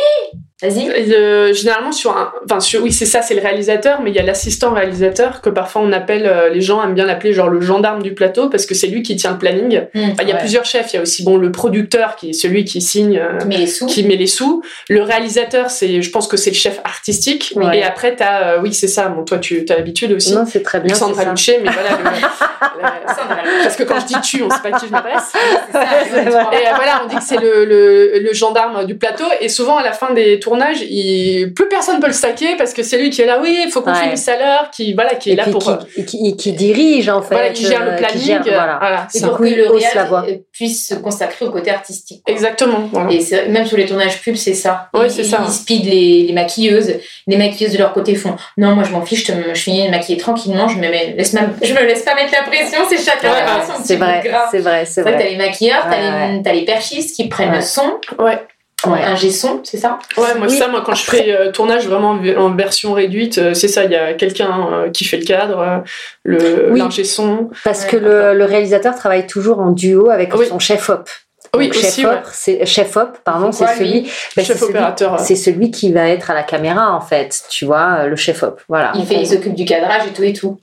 Vas-y. 0.62 1.08
Le- 1.08 1.52
généralement 1.52 1.92
sur 1.92 2.16
un, 2.16 2.32
enfin 2.44 2.60
sur- 2.60 2.82
oui 2.82 2.92
c'est 2.92 3.06
ça 3.06 3.22
c'est 3.22 3.34
le 3.34 3.40
réalisateur 3.40 4.00
mais 4.02 4.10
il 4.10 4.16
y 4.16 4.18
a 4.18 4.22
l'assistant 4.22 4.72
réalisateur 4.74 5.40
que 5.40 5.48
parfois 5.50 5.80
on 5.82 5.92
appelle 5.92 6.26
euh, 6.26 6.50
les 6.50 6.60
gens 6.60 6.82
aiment 6.84 6.94
bien 6.94 7.06
l'appeler 7.06 7.32
genre 7.32 7.48
le 7.48 7.60
gendarme 7.60 8.02
du 8.02 8.12
plateau 8.14 8.48
parce 8.50 8.66
que 8.66 8.74
c'est 8.74 8.86
lui 8.88 9.02
qui 9.02 9.16
tient 9.16 9.32
le 9.32 9.38
planning. 9.38 9.82
Hmm. 9.94 10.10
Enfin, 10.12 10.22
il 10.22 10.28
y 10.28 10.32
a 10.32 10.34
Ouais. 10.34 10.40
plusieurs 10.40 10.64
chefs 10.64 10.92
il 10.92 10.96
y 10.96 10.98
a 10.98 11.02
aussi 11.02 11.24
bon 11.24 11.36
le 11.38 11.50
producteur 11.50 12.16
qui 12.16 12.30
est 12.30 12.32
celui 12.34 12.64
qui 12.64 12.80
signe 12.82 13.18
euh, 13.18 13.38
Mais 13.46 13.56
les 13.56 13.66
sous. 13.66 13.86
qui 13.86 14.04
met 14.04 14.16
les 14.16 14.26
sous. 14.26 14.62
Le 14.88 15.02
réalisateur 15.02 15.70
c'est 15.70 16.02
je 16.02 16.10
pense 16.10 16.28
que 16.28 16.36
c'est 16.36 16.50
le 16.50 16.56
chef 16.56 16.80
artistique 16.84 17.52
Ouais. 17.56 17.78
et 17.78 17.82
après 17.82 18.14
t'as 18.16 18.42
euh, 18.56 18.58
oui 18.62 18.74
c'est 18.74 18.88
ça 18.88 19.08
bon 19.08 19.24
toi 19.24 19.38
tu 19.38 19.64
as 19.68 19.74
l'habitude 19.76 20.12
aussi. 20.12 20.34
Non, 20.34 20.44
c'est 20.46 20.62
très 20.62 20.80
bien. 20.80 20.94
ça. 20.94 21.06
Luchet 21.30 21.60
mais 21.64 21.70
voilà 21.70 21.90
le- 21.90 22.20
Sandra. 23.14 23.36
parce 23.62 23.76
que 23.76 23.82
quand 23.82 23.98
je 24.00 24.06
dis 24.06 24.20
tu 24.22 24.42
on 24.42 24.50
sait 24.50 24.60
pas 24.62 24.76
à 24.76 24.78
qui 24.78 24.86
je 24.86 24.92
m'adresse. 24.92 25.32
Et 25.74 25.76
euh, 25.76 26.72
voilà, 26.76 27.02
on 27.04 27.08
dit 27.08 27.16
que 27.16 27.22
c'est 27.22 27.40
le, 27.40 27.64
le, 27.64 28.18
le 28.20 28.32
gendarme 28.34 28.84
du 28.86 28.96
plateau. 28.96 29.24
Et 29.40 29.48
souvent, 29.48 29.76
à 29.76 29.82
la 29.82 29.92
fin 29.92 30.12
des 30.12 30.38
tournages, 30.50 30.82
il... 30.82 31.52
plus 31.54 31.68
personne 31.68 32.00
peut 32.00 32.06
le 32.08 32.12
stacker 32.12 32.56
parce 32.56 32.72
que 32.72 32.82
c'est 32.82 32.98
lui 32.98 33.10
qui 33.10 33.22
est 33.22 33.26
là, 33.26 33.38
oui, 33.40 33.62
il 33.66 33.70
faut 33.70 33.82
qu'on 33.82 33.92
Ouais. 33.92 34.02
finisse 34.02 34.26
à 34.28 34.36
l'heure, 34.36 34.70
qui, 34.70 34.94
voilà, 34.94 35.14
qui 35.14 35.30
est 35.30 35.32
Et 35.34 35.36
là 35.36 35.44
pour. 35.50 35.68
euh, 35.68 35.76
qui, 35.94 36.04
qui, 36.04 36.36
qui 36.36 36.52
dirige 36.52 37.08
en 37.08 37.22
fait. 37.22 37.34
voilà, 37.34 37.50
qui 37.50 37.64
gère 37.66 37.84
le 37.84 37.92
euh, 37.92 37.96
planning. 37.96 38.20
gère- 38.26 38.42
voilà. 38.42 38.76
voilà, 38.80 39.06
Et 39.14 39.18
c'est- 39.18 39.26
pour 39.26 39.36
que 39.38 39.42
Oui, 39.42 39.54
le 39.54 39.66
euh, 39.70 40.36
puisse 40.52 40.88
se 40.88 40.94
consacrer 40.94 41.46
au 41.46 41.50
côté 41.50 41.70
artistique. 41.70 42.22
quoi. 42.24 42.34
Exactement. 42.34 42.88
Voilà. 42.92 43.10
Et 43.12 43.20
même 43.48 43.64
sur 43.66 43.76
les 43.76 43.86
tournages 43.86 44.20
pubs, 44.20 44.34
c'est 44.36 44.54
ça. 44.54 44.88
Ils- 44.94 45.10
c'est 45.10 45.24
ça. 45.24 45.42
Ils 45.46 45.52
speed 45.52 45.84
les, 45.84 46.22
les 46.24 46.32
maquilleuses. 46.32 46.94
Les 47.26 47.36
maquilleuses 47.36 47.72
de 47.72 47.78
leur 47.78 47.92
côté 47.92 48.14
font 48.14 48.34
Non, 48.56 48.74
moi 48.74 48.84
je 48.84 48.90
m'en 48.92 49.02
fiche, 49.02 49.26
je, 49.26 49.32
te- 49.32 49.54
je 49.54 49.60
finis 49.60 49.86
de 49.86 49.90
maquiller 49.90 50.18
tranquillement, 50.18 50.68
je 50.68 50.76
me, 50.76 50.82
mets, 50.82 51.14
laisse 51.16 51.32
ma- 51.32 51.40
je 51.62 51.72
me 51.72 51.80
laisse 51.84 52.02
pas 52.02 52.14
mettre 52.14 52.32
la 52.32 52.42
pression, 52.42 52.80
c'est 52.88 52.98
chacun 52.98 53.30
Ouais, 53.30 53.36
C'est 53.84 53.96
vrai, 53.96 54.20
c'est 54.50 54.58
vrai, 54.58 54.84
c'est 54.86 55.02
vrai 55.02 55.16
t'as 55.18 55.24
les 55.24 55.36
maquilleurs, 55.36 55.82
t'as 55.84 55.90
Ouais, 55.90 56.42
les, 56.52 56.64
perchistes 56.64 57.14
qui 57.16 57.28
prennent 57.28 57.50
Ouais. 57.50 57.56
le 57.56 57.62
son, 57.62 57.98
Ouais. 58.18 58.38
Ouais. 58.86 59.02
un 59.02 59.14
G-son, 59.14 59.60
c'est 59.64 59.76
ça? 59.76 59.98
Ouais, 60.16 60.34
moi, 60.38 60.46
Oui, 60.48 60.56
ça, 60.56 60.68
moi, 60.68 60.82
quand 60.84 60.94
je 60.94 61.02
fais 61.04 61.32
euh, 61.34 61.50
tournage 61.52 61.86
vraiment 61.86 62.10
en, 62.38 62.54
version 62.54 62.92
réduite, 62.92 63.38
euh, 63.38 63.52
c'est 63.54 63.68
ça, 63.68 63.84
il 63.84 63.90
y 63.90 63.96
a 63.96 64.14
quelqu'un 64.14 64.68
euh, 64.72 64.90
qui 64.90 65.04
fait 65.04 65.18
le 65.18 65.24
cadre, 65.24 65.58
euh, 65.58 65.78
le 66.24 66.70
Oui. 66.72 67.04
son. 67.04 67.50
Parce 67.64 67.82
Ouais, 67.84 67.88
que 67.90 67.96
le, 67.96 68.34
le 68.34 68.44
réalisateur 68.44 68.94
travaille 68.94 69.26
toujours 69.26 69.58
en 69.60 69.70
duo 69.70 70.08
avec 70.10 70.34
Oui. 70.34 70.46
son 70.48 70.58
chef 70.58 70.88
op. 70.88 71.08
Oui, 71.56 71.66
Donc, 71.66 71.74
aussi, 71.76 72.02
chef 72.02 72.10
ouais. 72.10 72.16
op, 72.16 72.20
c'est 72.32 72.64
chef 72.66 72.96
op, 72.96 73.18
pardon, 73.24 73.50
C'est 73.50 73.66
celui, 73.66 74.02
ben, 74.02 74.08
c'est 74.36 74.44
Chef 74.44 74.58
celui- 74.60 74.70
opérateur. 74.70 75.18
c'est 75.18 75.34
celui 75.36 75.70
qui 75.72 75.92
va 75.92 76.08
être 76.08 76.30
à 76.30 76.34
la 76.34 76.44
caméra 76.44 76.94
en 76.94 77.00
fait, 77.00 77.42
tu 77.50 77.64
vois, 77.64 78.06
le 78.06 78.14
chef 78.16 78.42
op. 78.44 78.60
Voilà. 78.68 78.92
Il, 78.94 79.04
fait, 79.04 79.16
il 79.16 79.26
s'occupe 79.26 79.54
du 79.54 79.64
cadrage 79.64 80.06
et 80.06 80.12
tout 80.12 80.22
et 80.22 80.32
tout. 80.32 80.58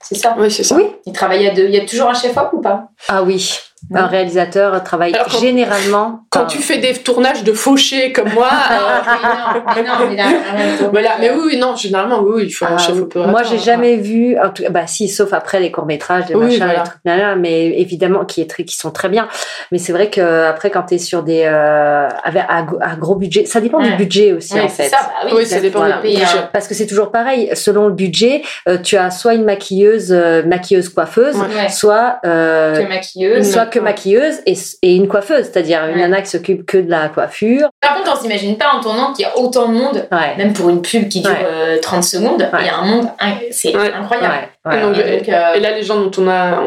C'est 0.00 0.14
ça? 0.14 0.34
Oui, 0.38 0.50
c'est 0.50 0.62
ça. 0.62 0.76
Oui. 0.76 0.86
Il 1.06 1.12
travaille 1.12 1.46
à 1.46 1.52
deux. 1.52 1.64
Il 1.64 1.74
y 1.74 1.80
a 1.80 1.84
toujours 1.84 2.08
un 2.08 2.14
chef-op 2.14 2.50
ou 2.52 2.60
pas? 2.60 2.84
Ah 3.08 3.22
oui. 3.22 3.58
Un 3.94 4.06
réalisateur 4.06 4.82
travaille 4.84 5.14
Alors, 5.14 5.26
quand- 5.28 5.38
généralement. 5.40 6.20
Quand 6.30 6.40
par- 6.40 6.48
tu 6.48 6.58
fais 6.58 6.78
des 6.78 6.92
tournages 6.94 7.44
de 7.44 7.52
fauchés 7.52 8.12
comme 8.12 8.30
moi, 8.32 8.48
euh, 8.72 9.60
mais 9.76 9.82
non, 9.82 9.88
mais 9.98 10.04
non, 10.04 10.10
mais 10.10 10.16
là, 10.16 10.24
arrête. 10.52 10.88
voilà. 10.90 11.10
Mais 11.20 11.30
oui, 11.30 11.40
oui, 11.46 11.56
non, 11.58 11.74
généralement, 11.76 12.20
oui, 12.20 12.32
oui, 12.36 12.42
il 12.46 12.50
faut 12.50 12.64
un 12.66 12.74
Ah, 12.74 12.78
chef 12.78 12.96
opérateur. 13.00 13.30
Moi, 13.30 13.42
j'ai 13.44 13.58
jamais 13.58 13.96
vu, 13.96 14.38
en 14.38 14.50
tout- 14.50 14.64
bah 14.70 14.86
si, 14.86 15.08
sauf 15.08 15.32
après 15.32 15.60
les 15.60 15.70
courts 15.70 15.86
métrages, 15.86 16.24
les 16.28 16.34
Oui, 16.34 16.44
machins, 16.44 16.58
voilà. 16.58 16.72
les 16.80 16.84
trucs, 16.84 17.00
là, 17.04 17.16
là, 17.16 17.36
mais 17.36 17.66
évidemment 17.80 18.24
qui 18.24 18.40
est 18.40 18.50
très, 18.50 18.64
qui 18.64 18.76
sont 18.76 18.90
très 18.90 19.08
bien. 19.08 19.28
Mais 19.72 19.78
c'est 19.78 19.92
vrai 19.92 20.10
que 20.10 20.44
après, 20.44 20.70
quand 20.70 20.82
t'es 20.82 20.98
sur 20.98 21.22
des 21.22 21.42
euh, 21.46 22.08
avec 22.24 22.42
à, 22.48 22.64
à 22.80 22.96
gros 22.96 23.14
budget, 23.14 23.44
ça 23.46 23.60
dépend 23.60 23.78
Ouais. 23.78 23.90
du 23.90 23.96
budget 23.96 24.32
aussi 24.32 24.54
Ouais, 24.54 24.62
en 24.62 24.68
fait. 24.68 24.88
ça, 24.88 24.96
bah 25.02 25.26
oui, 25.26 25.32
Oui, 25.36 25.46
ça 25.46 25.60
dépend 25.60 25.78
Voilà. 25.80 25.96
du 25.96 26.08
budget. 26.08 26.24
Parce 26.52 26.66
que 26.68 26.74
c'est 26.74 26.86
toujours 26.86 27.10
pareil, 27.10 27.50
selon 27.54 27.86
le 27.86 27.92
budget, 27.92 28.42
euh, 28.68 28.78
tu 28.78 28.96
as 28.96 29.10
soit 29.10 29.34
une 29.34 29.44
maquilleuse, 29.44 30.12
euh, 30.12 30.42
maquilleuse 30.44 30.88
coiffeuse, 30.88 31.36
Ouais. 31.36 31.68
soit 31.70 32.18
euh, 32.26 32.86
maquilleuse. 32.88 33.50
soit 33.52 33.66
que 33.68 33.78
maquilleuse 33.78 34.40
et, 34.46 34.54
et 34.82 34.94
une 34.96 35.08
coiffeuse, 35.08 35.44
c'est-à-dire 35.44 35.84
une 35.86 35.94
Ouais. 35.96 36.00
nana 36.02 36.22
qui 36.22 36.30
s'occupe 36.30 36.66
que 36.66 36.78
de 36.78 36.90
la 36.90 37.08
coiffure. 37.08 37.68
Par 37.80 37.96
contre, 37.96 38.12
on 38.16 38.20
s'imagine 38.20 38.56
pas 38.58 38.70
en 38.74 38.80
tournant 38.80 39.12
qu'il 39.12 39.24
y 39.24 39.28
a 39.28 39.36
autant 39.38 39.68
de 39.68 39.74
monde, 39.74 40.06
Ouais. 40.10 40.36
même 40.36 40.52
pour 40.52 40.68
une 40.68 40.82
pub 40.82 41.08
qui 41.08 41.20
dure 41.20 41.30
Ouais. 41.30 41.46
euh, 41.48 41.78
30 41.80 42.04
secondes, 42.04 42.40
Ouais. 42.42 42.60
il 42.60 42.66
y 42.66 42.68
a 42.70 42.76
un 42.76 42.84
monde, 42.86 43.08
c'est 43.50 43.76
Ouais. 43.76 43.92
incroyable. 43.92 44.48
Ouais, 44.66 44.78
Et 44.78 44.82
donc, 44.82 44.96
ouais. 44.96 45.14
Et 45.14 45.18
donc, 45.18 45.28
euh, 45.28 45.54
Et 45.54 45.60
là, 45.60 45.76
les 45.76 45.82
gens 45.82 46.00
dont 46.02 46.10
on 46.22 46.28
a, 46.28 46.60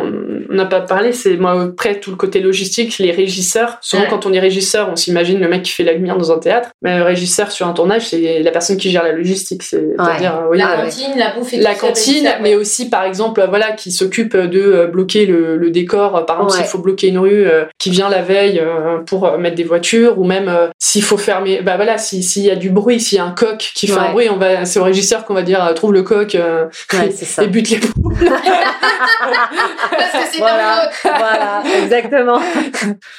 on 0.50 0.54
n'a 0.54 0.66
pas 0.66 0.82
parlé, 0.82 1.12
c'est 1.14 1.38
moi 1.38 1.62
après 1.62 2.00
tout 2.00 2.10
le 2.10 2.16
côté 2.16 2.40
logistique, 2.40 2.98
les 3.00 3.12
régisseurs. 3.12 3.78
Souvent, 3.82 4.04
Ouais. 4.04 4.08
quand 4.10 4.26
on 4.26 4.34
est 4.34 4.40
régisseur, 4.40 4.90
on 4.92 4.96
s'imagine 4.96 5.40
le 5.40 5.48
mec 5.48 5.64
qui 5.64 5.72
fait 5.72 5.84
la 5.84 5.94
lumière 5.94 6.18
dans 6.18 6.32
un 6.32 6.40
théâtre. 6.40 6.70
Mais 6.82 6.98
le 6.98 7.04
régisseur 7.04 7.52
sur 7.52 7.68
un 7.68 7.74
tournage, 7.74 8.08
c'est 8.08 8.40
la 8.40 8.52
personne 8.52 8.78
qui 8.78 8.90
gère 8.92 9.04
la 9.04 9.12
logistique. 9.12 9.62
C'est-à-dire, 9.64 10.36
euh, 10.44 10.50
oui, 10.50 10.58
la 10.58 10.68
Ah, 10.68 10.78
ouais. 10.78 10.84
cantine, 10.90 11.18
la 11.18 11.32
bouffe 11.36 11.54
et 11.54 11.58
tout 11.58 11.64
la 11.64 11.76
cantine, 11.76 12.24
ça, 12.26 12.38
mais 12.42 12.56
aussi 12.56 12.90
par 12.90 13.04
exemple, 13.04 13.46
voilà, 13.50 13.72
qui 13.74 13.92
s'occupe 13.92 14.36
de 14.36 14.60
euh, 14.62 14.88
bloquer 14.88 15.26
le, 15.26 15.58
le 15.58 15.70
décor. 15.70 16.26
Par 16.26 16.38
exemple, 16.38 16.52
Ouais. 16.54 16.58
s'il 16.58 16.66
faut 16.68 16.80
bloquer 16.80 17.08
une 17.10 17.20
rue, 17.20 17.46
euh, 17.46 17.66
qui 17.78 17.90
vient 17.90 18.10
la 18.10 18.22
veille 18.22 18.60
euh, 18.60 18.98
pour 19.06 19.26
euh, 19.28 19.38
mettre 19.38 19.56
des 19.56 19.64
voitures, 19.64 20.18
ou 20.18 20.24
même 20.24 20.48
euh, 20.50 20.68
s'il 20.80 21.04
faut 21.04 21.18
fermer, 21.18 21.62
bah 21.62 21.76
voilà, 21.76 21.98
si- 21.98 22.24
s'il 22.24 22.44
y 22.44 22.50
a 22.52 22.56
du 22.56 22.70
bruit, 22.70 23.00
s'il 23.00 23.18
y 23.18 23.22
a 23.22 23.26
un 23.26 23.32
coq 23.32 23.72
qui 23.76 23.88
fait 23.88 23.94
Ouais. 23.94 24.00
un 24.00 24.12
bruit, 24.12 24.30
on 24.30 24.38
va, 24.38 24.66
c'est 24.66 24.80
au 24.80 24.84
régisseur 24.84 25.26
qu'on 25.26 25.34
va 25.34 25.42
dire 25.44 25.64
euh, 25.64 25.74
trouve 25.74 25.94
le 25.94 26.04
coq 26.04 26.36
euh, 26.36 26.66
Ouais, 26.94 27.12
c'est 27.16 27.26
ça. 27.26 27.44
et 27.44 27.48
bute 27.48 27.70
les 27.70 27.78
Parce 29.92 30.12
que 30.12 30.32
c'est 30.32 30.40
Voilà, 30.40 30.90
voilà, 31.04 31.64
exactement. 31.84 32.40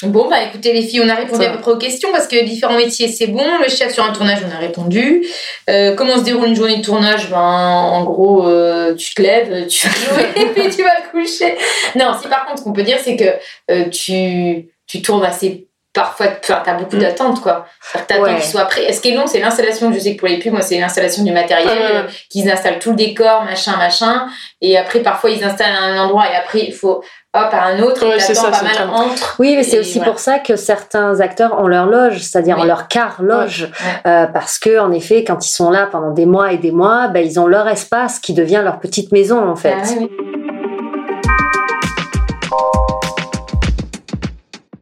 Bon, 0.03 0.29
bah 0.29 0.43
écoutez, 0.45 0.73
les 0.73 0.83
filles, 0.83 1.03
on 1.05 1.09
a 1.09 1.15
répondu 1.15 1.45
à 1.45 1.51
peu 1.51 1.61
près 1.61 1.73
aux 1.73 1.79
questions 1.79 2.11
parce 2.13 2.29
que 2.29 2.45
différents 2.45 2.77
métiers, 2.77 3.09
c'est 3.09 3.27
bon. 3.27 3.45
Le 3.63 3.69
chef 3.69 3.93
sur 3.93 4.05
un 4.05 4.13
tournage, 4.13 4.41
on 4.47 4.55
a 4.55 4.59
répondu. 4.59 5.27
Euh, 5.71 5.95
comment 5.95 6.17
se 6.17 6.23
déroule 6.23 6.49
une 6.49 6.57
journée 6.57 6.77
de 6.77 6.83
tournage? 6.83 7.31
Ben, 7.31 7.39
en 7.39 8.05
gros, 8.05 8.49
euh, 8.49 8.95
tu 8.95 9.15
te 9.15 9.23
lèves, 9.23 9.67
tu 9.67 9.87
vas 9.87 9.95
jouer 10.15 10.29
et 10.37 10.47
puis 10.47 10.71
tu 10.71 10.83
vas 10.83 11.01
te 11.01 11.11
coucher. 11.11 11.57
Non, 11.97 12.15
si 12.21 12.29
par 12.29 12.47
contre, 12.47 12.61
ce 12.61 12.65
qu'on 12.65 12.73
peut 12.73 12.83
dire, 12.83 12.99
c'est 13.03 13.17
que 13.17 13.25
euh, 13.71 13.89
tu, 13.89 14.69
tu 14.87 15.03
tournes 15.03 15.25
assez. 15.25 15.67
Parfois, 15.95 16.27
enfin, 16.43 16.63
t'as 16.65 16.73
beaucoup 16.75 16.97
Mm. 16.97 17.01
d'attentes, 17.01 17.41
quoi. 17.43 17.67
T'attends 17.93 18.23
Ouais. 18.23 18.35
qu'il 18.37 18.45
soit 18.45 18.65
prêt. 18.65 18.91
Ce 18.93 19.01
qui 19.03 19.11
est 19.11 19.15
long, 19.15 19.27
c'est 19.27 19.41
l'installation. 19.41 19.93
Je 19.93 19.99
sais 19.99 20.15
que 20.15 20.21
pour 20.21 20.29
les 20.29 20.39
pubs, 20.39 20.51
moi, 20.53 20.63
c'est 20.63 20.79
l'installation 20.81 21.23
du 21.23 21.33
matériel, 21.33 21.69
euh, 21.69 22.03
qu'ils 22.31 22.51
installent 22.51 22.79
tout 22.79 22.91
le 22.91 22.97
décor, 22.97 23.45
machin, 23.45 23.77
machin. 23.77 24.27
Et 24.63 24.79
après, 24.79 25.01
parfois, 25.01 25.29
ils 25.31 25.45
installent 25.45 25.75
à 25.75 25.83
un 25.85 25.99
endroit 26.03 26.25
et 26.33 26.35
après, 26.35 26.61
il 26.61 26.73
faut, 26.73 27.03
hop, 27.35 27.49
à 27.53 27.65
un 27.65 27.81
autre. 27.81 28.07
Ouais, 28.09 28.17
et 28.17 28.21
ça, 28.21 28.43
pas 28.51 28.63
mal 28.63 28.89
entre. 28.91 29.37
Oui, 29.39 29.55
mais 29.55 29.63
c'est 29.65 29.81
aussi 29.81 29.99
voilà. 29.99 30.13
pour 30.13 30.19
ça 30.21 30.39
que 30.39 30.57
certains 30.57 31.21
acteurs 31.21 31.61
ont 31.63 31.67
leur 31.67 31.85
loge, 31.85 32.21
c'est-à-dire 32.21 32.57
Oui. 32.61 32.67
leur 32.67 32.89
car 32.89 33.21
loge. 33.21 33.69
Euh, 34.07 34.25
parce 34.29 34.59
que 34.59 34.79
en 34.79 34.93
effet, 34.93 35.25
quand 35.25 35.45
ils 35.45 35.51
sont 35.53 35.71
là 35.71 35.87
pendant 35.93 36.13
des 36.13 36.25
mois 36.25 36.53
et 36.53 36.57
des 36.57 36.71
mois, 36.73 37.09
ben, 37.09 37.23
ils 37.23 37.39
ont 37.39 37.47
leur 37.47 37.69
espace 37.69 38.19
qui 38.19 38.33
devient 38.33 38.63
leur 38.65 38.81
petite 38.81 39.13
maison 39.13 39.47
en 39.47 39.57
fait. 39.57 39.75
Ah 39.77 39.87
oui, 39.99 40.11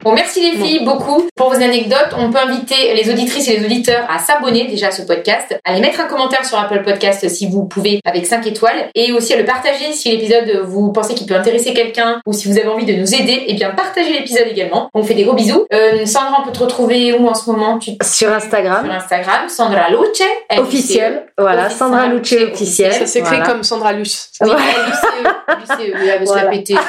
Bon, 0.02 0.12
merci 0.14 0.40
les 0.40 0.56
filles 0.56 0.82
beaucoup 0.82 1.28
pour 1.36 1.50
vos 1.50 1.56
anecdotes. 1.56 2.14
On 2.16 2.30
peut 2.30 2.38
inviter 2.38 2.94
les 2.94 3.10
auditrices 3.12 3.46
et 3.48 3.58
les 3.58 3.66
auditeurs 3.66 4.06
à 4.10 4.18
s'abonner 4.18 4.66
déjà 4.66 4.86
à 4.86 4.90
ce 4.92 5.02
podcast, 5.02 5.60
à 5.62 5.74
les 5.74 5.80
mettre 5.80 6.00
un 6.00 6.04
commentaire 6.04 6.42
sur 6.46 6.58
Apple 6.58 6.82
Podcast 6.82 7.28
si 7.28 7.46
vous 7.50 7.64
pouvez 7.66 8.00
avec 8.06 8.24
5 8.26 8.46
étoiles 8.46 8.88
et 8.94 9.12
aussi 9.12 9.34
à 9.34 9.36
le 9.36 9.44
partager 9.44 9.92
si 9.92 10.10
l'épisode 10.10 10.62
vous 10.64 10.90
pensez 10.90 11.12
qu'il 11.14 11.26
peut 11.26 11.34
intéresser 11.34 11.74
quelqu'un 11.74 12.22
ou 12.24 12.32
si 12.32 12.48
vous 12.48 12.56
avez 12.58 12.68
envie 12.68 12.86
de 12.86 12.94
nous 12.94 13.14
aider, 13.14 13.44
et 13.48 13.52
bien 13.52 13.72
partagez 13.72 14.14
l'épisode 14.14 14.46
également. 14.50 14.88
On 14.94 15.02
fait 15.02 15.12
des 15.12 15.24
gros 15.24 15.34
bisous. 15.34 15.66
Euh, 15.70 16.06
Sandra, 16.06 16.38
on 16.40 16.44
peut 16.46 16.52
te 16.52 16.60
retrouver 16.60 17.12
où 17.12 17.28
en 17.28 17.34
ce 17.34 17.50
moment? 17.50 17.78
Tu... 17.78 17.90
Sur 18.02 18.32
Instagram. 18.32 18.86
Sur 18.86 18.94
Instagram, 18.94 19.48
Sandra 19.50 19.90
Luce. 19.90 19.98
Officiel. 20.58 21.26
Voilà, 21.36 21.66
Officiel. 21.66 21.78
Sandra 21.78 22.06
Luce 22.06 22.32
officiel. 22.52 22.92
Ça 22.94 23.04
s'écrit 23.06 23.36
Voilà. 23.36 23.46
comme 23.52 23.62
Sandra 23.64 23.92
Luce. 23.92 24.30
Oui, 24.40 24.48
Ouais. 24.48 24.56
LUCE, 24.56 25.68
LUCE, 25.78 25.94
oui, 26.00 26.08
elle 26.08 26.20
veut 26.20 26.26
se 26.26 26.34
la 26.34 26.40
Voilà. 26.44 26.50
péter. 26.50 26.74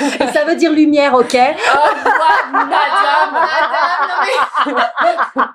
Et, 0.00 0.32
Ça 0.32 0.44
veut 0.44 0.56
dire 0.56 0.72
lumière, 0.72 1.14
ok 1.14 1.36
Oh, 1.36 1.78
moi, 2.04 2.28
madame 2.52 3.32
Madame, 3.32 4.04
non 4.08 4.16
mais. 4.22 5.42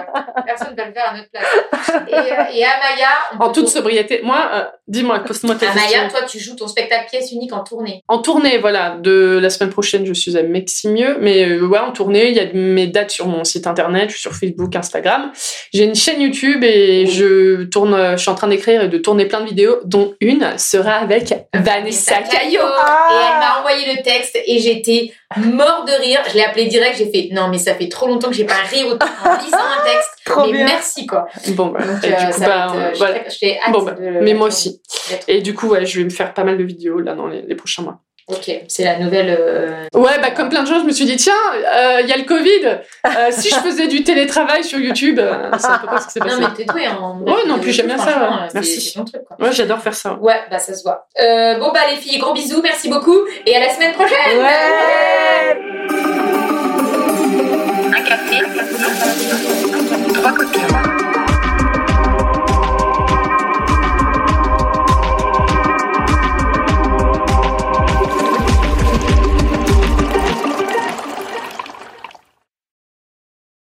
personne 0.44 0.72
ne 0.72 0.76
va 0.76 0.86
le 0.86 0.92
faire 0.92 1.08
à 1.10 1.16
notre 1.16 1.30
place. 1.30 2.08
Et, 2.08 2.58
et 2.58 2.64
Amaya, 2.64 3.08
En 3.38 3.50
toute 3.52 3.66
te- 3.66 3.70
sobriété. 3.70 4.20
Moi, 4.22 4.36
euh, 4.54 4.64
dis-moi, 4.88 5.20
pose-moi 5.20 5.54
ta 5.56 5.66
question. 5.66 5.82
Amaya, 6.00 6.10
toi, 6.10 6.22
tu 6.22 6.38
joues 6.38 6.56
ton 6.56 6.66
spectacle 6.68 7.08
pièce 7.10 7.32
unique 7.32 7.52
en 7.52 7.62
tournée. 7.64 8.02
En 8.08 8.18
tournée, 8.18 8.58
voilà. 8.58 8.96
De 9.00 9.38
la 9.40 9.50
semaine 9.50 9.70
prochaine, 9.70 10.06
je 10.06 10.12
suis 10.12 10.36
à 10.36 10.42
Meximieux. 10.42 11.18
Mais 11.20 11.44
euh, 11.48 11.66
ouais, 11.66 11.78
en 11.78 11.92
tournée, 11.92 12.28
il 12.30 12.36
y 12.36 12.40
a 12.40 12.46
mes 12.52 12.86
dates 12.86 13.10
sur 13.10 13.26
mon 13.26 13.44
site 13.44 13.66
internet, 13.66 14.08
je 14.08 14.14
suis 14.14 14.22
sur 14.22 14.32
Facebook, 14.34 14.74
Instagram. 14.74 15.32
J'ai 15.72 15.84
une 15.84 15.94
chaîne 15.94 16.20
YouTube 16.20 16.62
et 16.64 17.06
je 17.12 17.64
tourne, 17.64 18.12
je 18.12 18.16
suis 18.16 18.30
en 18.30 18.34
train 18.34 18.48
d'écrire 18.48 18.82
et 18.82 18.88
de 18.88 18.98
tourner 18.98 19.26
plein 19.26 19.40
de 19.40 19.46
vidéos, 19.46 19.78
dont 19.84 20.14
une 20.20 20.58
sera 20.58 20.94
avec 20.94 21.34
Vanessa 21.54 22.16
Caillot. 22.22 22.60
Et 22.60 23.14
elle 23.14 23.38
m'a 23.38 23.58
envoyé 23.60 23.94
le 23.94 24.02
texte 24.02 24.38
et 24.46 24.58
j'étais 24.58 25.12
mort 25.36 25.84
de 25.84 25.92
rire. 26.02 26.20
Je 26.28 26.34
l'ai 26.34 26.44
appelé 26.44 26.66
direct, 26.66 26.96
j'ai 26.98 27.10
fait 27.10 27.28
non 27.32 27.48
mais 27.48 27.58
ça 27.58 27.74
fait 27.74 27.88
trop 27.88 28.06
longtemps 28.06 28.28
que 28.28 28.34
j'ai 28.34 28.44
pas 28.44 28.62
ri 28.70 28.84
autant 28.84 29.06
en 29.24 29.36
lisant 29.42 29.56
un 29.56 29.84
texte. 29.84 30.10
Trop 30.24 30.46
mais 30.46 30.52
bien. 30.52 30.66
merci 30.66 31.06
quoi. 31.06 31.26
Bon, 31.48 31.66
bah, 31.66 31.80
Donc 31.80 32.04
euh, 32.04 32.08
du 32.08 32.26
coup, 32.26 32.32
ça 32.32 32.46
bah, 32.46 32.66
va 32.68 32.88
être, 32.88 32.94
euh, 32.94 32.96
voilà. 32.96 33.18
Bon, 33.72 33.82
bah, 33.82 33.92
de 33.92 34.20
mais 34.20 34.34
moi 34.34 34.46
aussi. 34.46 34.80
Et 35.26 35.40
du 35.40 35.52
coup, 35.52 35.68
ouais, 35.68 35.84
je 35.84 35.98
vais 35.98 36.04
me 36.04 36.10
faire 36.10 36.32
pas 36.32 36.44
mal 36.44 36.56
de 36.56 36.62
vidéos 36.62 37.00
là 37.00 37.14
dans 37.14 37.26
les, 37.26 37.42
les 37.42 37.54
prochains 37.56 37.82
mois. 37.82 38.00
Ok, 38.28 38.50
c'est 38.68 38.84
la 38.84 38.98
nouvelle. 38.98 39.36
euh, 39.38 39.86
Ouais, 39.94 40.18
bah 40.20 40.30
comme 40.30 40.48
plein 40.48 40.62
de 40.62 40.66
gens, 40.68 40.78
je 40.80 40.84
me 40.84 40.92
suis 40.92 41.04
dit 41.04 41.16
tiens, 41.16 41.32
euh, 41.54 42.00
il 42.02 42.08
y 42.08 42.12
a 42.12 42.16
le 42.16 42.22
Covid. 42.24 42.64
Euh, 43.06 43.10
si 43.30 43.48
je 43.50 43.56
faisais 43.56 43.88
du 43.88 44.04
télétravail 44.04 44.62
sur 44.64 44.78
YouTube, 44.78 45.18
euh, 45.18 45.50
c'est 45.58 45.66
à 45.66 45.78
peu 45.78 45.86
près 45.88 46.00
ce 46.00 46.06
qui 46.06 46.12
s'est 46.12 46.20
Non 46.20 46.26
passé. 46.26 46.40
mais 46.40 46.54
t'es 46.56 46.64
douée 46.64 46.88
en. 46.88 47.18
Ouais, 47.20 47.44
non, 47.46 47.58
puis 47.58 47.72
j'aime 47.72 47.86
bien 47.88 47.98
ça, 47.98 48.44
euh, 48.44 48.48
Merci. 48.54 48.80
C'est 48.80 48.94
ton 48.98 49.04
truc 49.04 49.22
quoi. 49.26 49.36
Ouais, 49.44 49.52
j'adore 49.52 49.80
faire 49.80 49.94
ça. 49.94 50.14
Ouais, 50.14 50.40
bah 50.50 50.58
ça 50.58 50.72
se 50.74 50.82
voit. 50.82 51.06
Euh, 51.20 51.58
bon 51.58 51.70
bah 51.72 51.80
les 51.90 51.96
filles, 51.96 52.18
gros 52.18 52.32
bisous, 52.32 52.60
merci 52.62 52.88
beaucoup 52.88 53.18
et 53.46 53.56
à 53.56 53.60
la 53.60 53.68
semaine 53.74 53.92
prochaine. 53.92 54.38
Ouais 54.38 55.58
Un 57.96 58.02
café, 58.02 58.38
trois 60.14 60.32
copines. 60.32 61.11